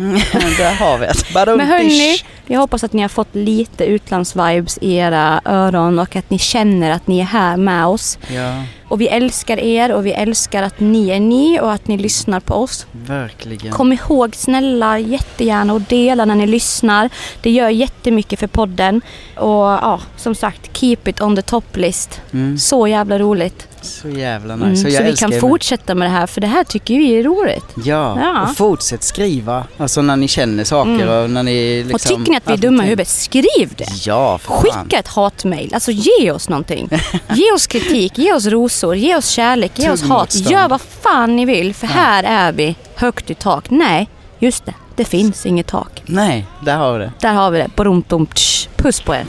[0.58, 1.56] Där har vi det.
[1.58, 2.18] Men hörni.
[2.48, 6.92] Jag hoppas att ni har fått lite utlandsvibes i era öron och att ni känner
[6.92, 8.18] att ni är här med oss.
[8.28, 11.98] Ja, Och vi älskar er och vi älskar att ni är ni och att ni
[11.98, 12.86] lyssnar på oss.
[12.92, 13.74] verkligen.
[13.74, 17.10] Kom ihåg snälla jättegärna och dela när ni lyssnar.
[17.42, 19.02] Det gör jättemycket för podden.
[19.36, 22.22] Och ja, som sagt, keep it on the top list.
[22.34, 22.58] Mm.
[22.58, 23.68] Så jävla roligt.
[23.82, 24.66] Så jävla nice.
[24.66, 27.24] Mm, Så så vi kan fortsätta med det här för det här tycker vi är
[27.24, 27.66] roligt.
[27.86, 28.42] Ja, Ja.
[28.44, 29.64] och fortsätt skriva.
[29.78, 31.24] Alltså när ni känner saker Mm.
[31.24, 31.96] och när ni liksom...
[32.22, 33.88] och ni att vi är dumma i huvudet, skriv det!
[34.06, 34.54] Ja, för.
[34.54, 35.74] Skicka ett hatmail.
[35.74, 36.90] Alltså ge oss någonting.
[37.30, 40.36] Ge oss kritik, ge oss rosor, ge oss kärlek, ge oss hat.
[40.36, 41.94] Gör vad fan ni vill för Ja.
[41.94, 43.70] här är vi högt i tak.
[43.70, 44.10] Nej,
[44.40, 44.74] just det.
[44.96, 46.04] Det finns inget tak.
[46.06, 47.12] Nej, där har vi det.
[47.20, 47.70] Där har vi det.
[48.76, 49.26] Puss på er.